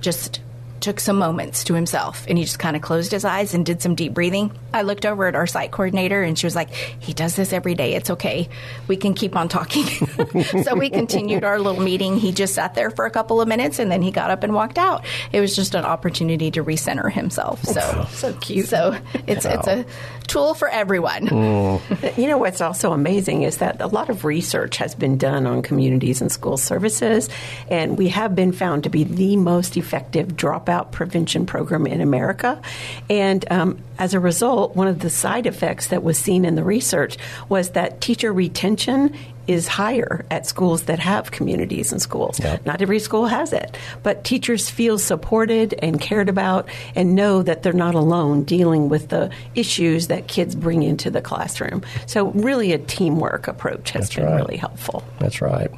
just 0.02 0.42
took 0.82 1.00
some 1.00 1.18
moments 1.18 1.64
to 1.66 1.74
himself 1.74 2.26
and 2.28 2.38
he 2.38 2.44
just 2.44 2.60
kind 2.60 2.76
of 2.76 2.82
closed 2.82 3.12
his 3.12 3.24
eyes 3.24 3.54
and 3.54 3.66
did 3.66 3.82
some 3.82 3.96
deep 3.96 4.14
breathing. 4.14 4.52
I 4.74 4.82
looked 4.82 5.06
over 5.06 5.28
at 5.28 5.36
our 5.36 5.48
site 5.48 5.72
coordinator 5.72 6.24
and 6.24 6.38
she 6.38 6.46
was 6.46 6.56
like, 6.56 6.72
He 6.72 7.14
does 7.14 7.36
this 7.36 7.54
every 7.54 7.76
day. 7.76 7.94
It's 7.94 8.10
okay. 8.10 8.50
We 8.88 8.98
can 8.98 9.14
keep 9.14 9.36
on 9.36 9.48
talking. 9.48 9.86
so 10.64 10.76
we 10.76 10.90
continued 10.90 11.44
our 11.44 11.60
little 11.60 11.82
meeting. 11.82 12.18
He 12.18 12.32
just 12.32 12.56
sat 12.56 12.74
there 12.74 12.90
for 12.90 13.06
a 13.06 13.12
couple 13.12 13.40
of 13.40 13.48
minutes 13.48 13.80
and 13.80 13.92
then 13.92 14.02
he 14.02 14.12
got 14.12 14.32
up 14.32 14.44
and 14.44 14.54
walked 14.54 14.78
out. 14.78 15.06
It 15.32 15.40
was 15.40 15.56
just 15.56 15.76
an 15.76 15.86
opportunity 15.86 16.52
to 16.52 16.64
recenter 16.64 17.12
himself. 17.12 17.64
So, 17.64 18.08
so 18.10 18.34
cute. 18.34 18.68
So 18.68 18.98
it's, 19.28 19.46
wow. 19.46 19.54
it's 19.54 19.68
a 19.68 19.86
tool 20.32 20.54
for 20.54 20.68
everyone. 20.68 21.28
Mm. 21.28 22.18
You 22.18 22.28
know 22.28 22.38
what's 22.38 22.62
also 22.62 22.92
amazing 22.94 23.44
is 23.44 23.58
that 23.58 23.82
a 23.82 23.88
lot 23.88 24.10
of 24.10 24.26
research 24.26 24.78
has 24.78 24.96
been 24.96 25.18
done 25.18 25.46
on 25.46 25.62
communities 25.62 26.22
in 26.22 26.30
school 26.30 26.58
services, 26.58 27.30
and 27.70 27.98
we 27.98 28.10
have 28.10 28.36
been 28.36 28.52
found 28.52 28.84
to 28.84 28.90
be 28.90 29.04
the 29.04 29.36
most 29.38 29.78
effective 29.78 30.30
dropout 30.30 30.72
dropout 30.72 30.92
prevention 30.92 31.46
program 31.46 31.88
in 31.88 32.02
America. 32.02 32.62
And 33.10 33.46
um, 33.52 33.80
as 34.02 34.16
a 34.16 34.20
result, 34.20 34.76
one 34.76 34.88
of 34.88 34.98
the 34.98 35.12
side 35.12 35.46
effects 35.46 35.88
that 35.88 36.02
was 36.02 36.18
seen 36.18 36.44
in 36.44 36.56
the 36.56 36.64
research 36.64 37.18
was 37.50 37.70
that 37.70 38.02
teacher 38.02 38.34
retention 38.34 39.16
is 39.46 39.68
higher 39.68 40.26
at 40.32 40.48
schools 40.48 40.84
that 40.86 40.98
have 40.98 41.30
communities 41.30 41.94
in 41.94 42.00
schools. 42.00 42.40
Yep. 42.40 42.66
Not 42.66 42.82
every 42.82 42.98
school 42.98 43.28
has 43.28 43.54
it, 43.54 43.78
but 44.02 44.24
teachers 44.24 44.72
feel 44.72 44.98
supported 44.98 45.76
and 45.84 46.02
cared 46.02 46.30
about 46.30 46.68
and 46.96 47.14
know 47.14 47.44
that 47.44 47.62
they're 47.62 47.74
not 47.74 47.94
alone 47.94 48.44
dealing 48.44 48.90
with 48.90 49.10
the 49.10 49.30
issues 49.54 50.08
that 50.08 50.28
kids 50.28 50.56
bring 50.56 50.82
into 50.82 51.12
the 51.12 51.22
classroom. 51.22 51.84
So, 52.08 52.30
really, 52.32 52.74
a 52.74 52.80
teamwork 52.80 53.48
approach 53.48 53.92
has 53.92 54.06
That's 54.06 54.16
been 54.16 54.26
right. 54.26 54.36
really 54.38 54.58
helpful. 54.58 55.04
That's 55.20 55.42
right. 55.42 55.70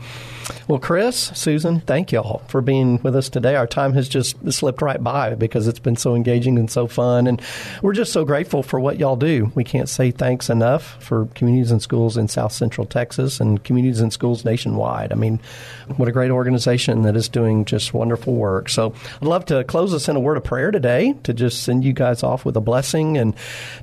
Well, 0.67 0.79
Chris, 0.79 1.32
Susan, 1.36 1.82
thank 1.82 2.12
you 2.12 2.19
all 2.19 2.41
for 2.47 2.62
being 2.62 3.01
with 3.01 3.15
us 3.15 3.29
today. 3.29 3.56
Our 3.56 3.67
time 3.67 3.93
has 3.93 4.08
just 4.08 4.51
slipped 4.51 4.82
right 4.82 5.01
by 5.01 5.36
because 5.36 5.67
it's 5.67 5.79
been 5.79 5.95
so 5.95 6.15
engaging 6.15 6.58
and 6.58 6.69
so 6.69 6.88
fun. 6.88 7.27
And 7.27 7.41
we're 7.82 7.93
just 7.93 8.13
so 8.13 8.25
grateful 8.25 8.63
for 8.63 8.79
what 8.79 8.97
y'all 8.99 9.15
do. 9.15 9.51
We 9.56 9.63
can't 9.63 9.89
say 9.89 10.12
thanks 10.12 10.49
enough 10.49 11.03
for 11.03 11.27
communities 11.36 11.71
in 11.71 11.79
schools 11.79 12.17
in 12.17 12.27
South 12.27 12.51
Central 12.51 12.86
Texas 12.86 13.39
and 13.39 13.63
communities 13.63 14.01
in 14.01 14.12
schools 14.12 14.45
nationwide. 14.45 15.12
I 15.12 15.15
mean, 15.15 15.39
what 15.97 16.08
a 16.08 16.12
great 16.12 16.32
organization 16.32 17.03
that 17.03 17.15
is 17.15 17.29
doing 17.29 17.65
just 17.65 17.93
wonderful 17.93 18.34
work. 18.34 18.69
So 18.69 18.93
I'd 19.21 19.27
love 19.27 19.45
to 19.45 19.63
close 19.63 19.93
us 19.93 20.10
in 20.10 20.15
a 20.15 20.19
word 20.19 20.38
of 20.38 20.43
prayer 20.43 20.71
today 20.71 21.13
to 21.23 21.34
just 21.34 21.63
send 21.63 21.84
you 21.84 21.93
guys 21.93 22.23
off 22.23 22.45
with 22.45 22.58
a 22.58 22.62
blessing 22.62 23.17
and 23.17 23.36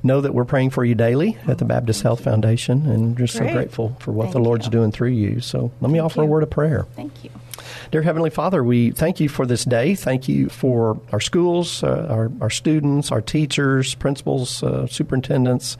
know 0.03 0.21
that 0.21 0.33
we're 0.33 0.45
praying 0.45 0.71
for 0.71 0.85
you 0.85 0.95
daily 0.95 1.37
at 1.47 1.57
the 1.57 1.65
Baptist 1.65 2.03
Health 2.03 2.23
Foundation 2.23 2.85
and 2.87 3.17
just 3.17 3.37
great. 3.37 3.49
so 3.49 3.53
grateful 3.53 3.97
for 3.99 4.11
what 4.11 4.25
thank 4.25 4.33
the 4.33 4.39
Lord's 4.39 4.65
you. 4.65 4.71
doing 4.71 4.91
through 4.91 5.09
you. 5.09 5.39
So 5.39 5.71
let 5.81 5.89
me 5.91 5.99
thank 5.99 6.05
offer 6.05 6.21
you. 6.21 6.27
a 6.27 6.29
word 6.29 6.43
of 6.43 6.50
prayer. 6.51 6.85
Thank 6.95 7.23
you. 7.23 7.31
Dear 7.89 8.03
Heavenly 8.03 8.29
Father, 8.29 8.63
we 8.63 8.91
thank 8.91 9.19
you 9.19 9.27
for 9.27 9.45
this 9.45 9.65
day. 9.65 9.95
Thank 9.95 10.29
you 10.29 10.49
for 10.49 10.99
our 11.11 11.19
schools, 11.19 11.83
uh, 11.83 12.07
our, 12.09 12.31
our 12.41 12.49
students, 12.49 13.11
our 13.11 13.21
teachers, 13.21 13.95
principals, 13.95 14.61
uh, 14.61 14.85
superintendents 14.87 15.77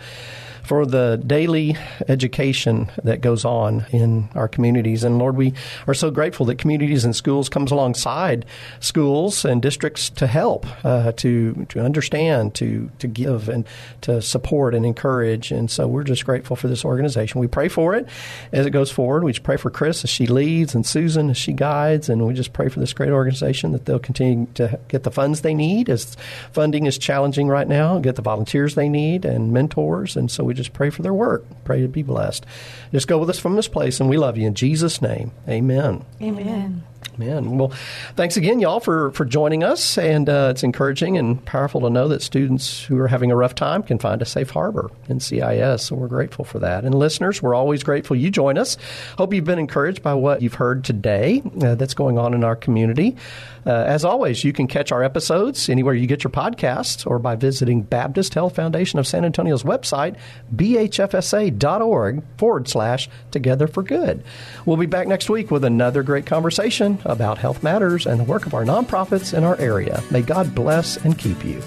for 0.64 0.86
the 0.86 1.22
daily 1.26 1.78
education 2.08 2.90
that 3.04 3.22
goes 3.22 3.46
on 3.46 3.86
in 3.92 4.30
our 4.36 4.48
communities. 4.48 5.04
And 5.04 5.20
Lord, 5.20 5.36
we 5.36 5.54
are 5.88 5.94
so 5.94 6.12
grateful 6.12 6.46
that 6.48 6.58
communities 6.58 7.06
in 7.06 7.14
schools 7.14 7.50
comes 7.50 7.72
alongside 7.72 8.46
schools 8.80 9.46
and 9.46 9.62
districts 9.62 10.10
to 10.12 10.28
help, 10.28 10.66
uh, 10.86 11.12
to 11.14 11.66
to 11.70 11.80
understand, 11.80 12.56
to 12.56 12.90
to 13.00 13.08
give, 13.08 13.50
and 13.50 13.66
to 14.02 14.22
support 14.22 14.74
and 14.74 14.86
encourage. 14.86 15.52
And 15.52 15.70
so 15.70 15.88
we're 15.88 16.04
just 16.04 16.26
grateful 16.26 16.56
for 16.56 16.68
this 16.68 16.86
organization. 16.86 17.42
We 17.42 17.48
pray 17.48 17.68
for 17.68 17.96
it 17.96 18.08
as 18.52 18.66
it 18.66 18.72
goes 18.72 18.92
forward. 18.92 19.24
We 19.24 19.32
just 19.32 19.44
pray 19.44 19.58
for 19.58 19.70
Chris 19.70 20.04
as 20.04 20.10
she 20.10 20.28
leads 20.28 20.76
and 20.76 20.86
Susan 20.86 21.30
as 21.30 21.38
she 21.38 21.54
guides, 21.54 22.10
and 22.10 22.26
we 22.26 22.34
just 22.34 22.54
pray 22.54 22.70
for 22.70 22.80
this 22.80 22.94
great 22.94 23.12
organization 23.12 23.72
that 23.72 23.86
they'll 23.86 24.00
continue 24.00 24.48
to 24.56 24.80
get 24.88 25.04
the 25.04 25.12
funds 25.12 25.42
they 25.42 25.54
need 25.54 25.90
as 25.90 26.16
funding 26.52 26.86
is 26.86 26.98
challenging 26.98 27.48
right 27.48 27.68
now, 27.68 28.00
get 28.00 28.16
the 28.16 28.22
volunteers 28.22 28.76
they 28.76 28.90
need 28.90 29.26
and 29.26 29.52
mentors. 29.52 30.16
And 30.16 30.30
so 30.30 30.44
we 30.44 30.51
just 30.54 30.74
pray 30.74 30.90
for 30.90 31.02
their 31.02 31.14
work. 31.14 31.46
Pray 31.64 31.82
to 31.82 31.88
be 31.88 32.04
blessed. 32.04 32.46
Just 32.92 33.08
go 33.08 33.18
with 33.18 33.30
us 33.30 33.40
from 33.40 33.56
this 33.56 33.68
place, 33.68 34.00
and 34.00 34.10
we 34.10 34.18
love 34.18 34.38
you. 34.38 34.48
In 34.48 34.54
Jesus' 34.56 35.02
name, 35.02 35.32
amen. 35.48 36.06
Amen. 36.22 36.42
Amen. 36.42 36.84
Man, 37.18 37.58
well, 37.58 37.74
thanks 38.16 38.38
again, 38.38 38.60
y'all, 38.60 38.80
for, 38.80 39.12
for 39.12 39.26
joining 39.26 39.64
us. 39.64 39.98
And 39.98 40.30
uh, 40.30 40.50
it's 40.52 40.64
encouraging 40.64 41.18
and 41.18 41.44
powerful 41.46 41.82
to 41.82 41.90
know 41.90 42.08
that 42.08 42.22
students 42.22 42.84
who 42.84 42.98
are 43.00 43.08
having 43.08 43.32
a 43.32 43.36
rough 43.36 43.54
time 43.54 43.84
can 43.84 44.00
find 44.00 44.22
a 44.22 44.26
safe 44.26 44.50
harbor 44.50 44.90
in 45.10 45.20
CIS. 45.20 45.84
So 45.84 45.96
we're 45.96 46.08
grateful 46.08 46.46
for 46.46 46.60
that. 46.60 46.86
And 46.86 46.96
listeners, 46.96 47.42
we're 47.42 47.54
always 47.54 47.84
grateful 47.84 48.16
you 48.16 48.32
join 48.32 48.58
us. 48.58 48.78
Hope 49.18 49.34
you've 49.34 49.46
been 49.46 49.60
encouraged 49.60 50.02
by 50.02 50.14
what 50.14 50.42
you've 50.42 50.54
heard 50.54 50.84
today 50.84 51.44
uh, 51.62 51.76
that's 51.76 51.94
going 51.94 52.18
on 52.18 52.34
in 52.34 52.44
our 52.44 52.56
community. 52.56 53.18
Uh, 53.66 53.72
as 53.72 54.04
always, 54.04 54.44
you 54.44 54.54
can 54.54 54.68
catch 54.68 54.92
our 54.92 55.04
episodes 55.04 55.70
anywhere 55.70 55.94
you 55.94 56.08
get 56.08 56.24
your 56.24 56.32
podcasts 56.32 57.06
or 57.06 57.20
by 57.20 57.36
visiting 57.36 57.84
Baptist 57.84 58.34
Health 58.34 58.56
Foundation 58.56 58.98
of 58.98 59.06
San 59.06 59.24
Antonio's 59.24 59.64
website, 59.64 60.18
bhfsa.org 60.56 62.24
forward 62.38 62.68
slash 62.68 63.10
together 63.30 63.68
for 63.68 63.84
good. 63.84 64.24
We'll 64.66 64.78
be 64.78 64.88
back 64.88 65.08
next 65.08 65.30
week 65.30 65.52
with 65.52 65.64
another 65.64 66.02
great 66.02 66.26
conversation 66.26 66.91
about 67.06 67.38
health 67.38 67.64
matters 67.64 68.06
and 68.06 68.20
the 68.20 68.24
work 68.24 68.46
of 68.46 68.54
our 68.54 68.66
nonprofits 68.66 69.38
in 69.38 69.44
our 69.44 69.58
area. 69.60 70.02
May 70.12 70.22
God 70.22 70.54
bless 70.56 70.98
and 70.98 71.18
keep 71.18 71.44
you. 71.44 71.62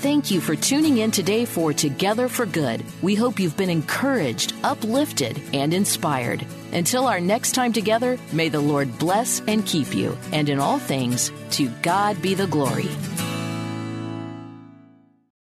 Thank 0.00 0.30
you 0.30 0.40
for 0.40 0.54
tuning 0.54 0.98
in 0.98 1.10
today 1.10 1.44
for 1.46 1.72
Together 1.72 2.28
for 2.28 2.46
Good. 2.46 2.84
We 3.02 3.14
hope 3.14 3.40
you've 3.40 3.56
been 3.56 3.70
encouraged, 3.70 4.54
uplifted, 4.62 5.40
and 5.52 5.72
inspired. 5.74 6.46
Until 6.72 7.06
our 7.06 7.18
next 7.18 7.52
time 7.52 7.72
together, 7.72 8.18
may 8.32 8.48
the 8.48 8.60
Lord 8.60 8.98
bless 8.98 9.40
and 9.48 9.66
keep 9.66 9.94
you. 9.94 10.16
And 10.32 10.48
in 10.48 10.60
all 10.60 10.78
things, 10.78 11.32
to 11.52 11.68
God 11.82 12.20
be 12.20 12.34
the 12.34 12.46
glory. 12.46 12.88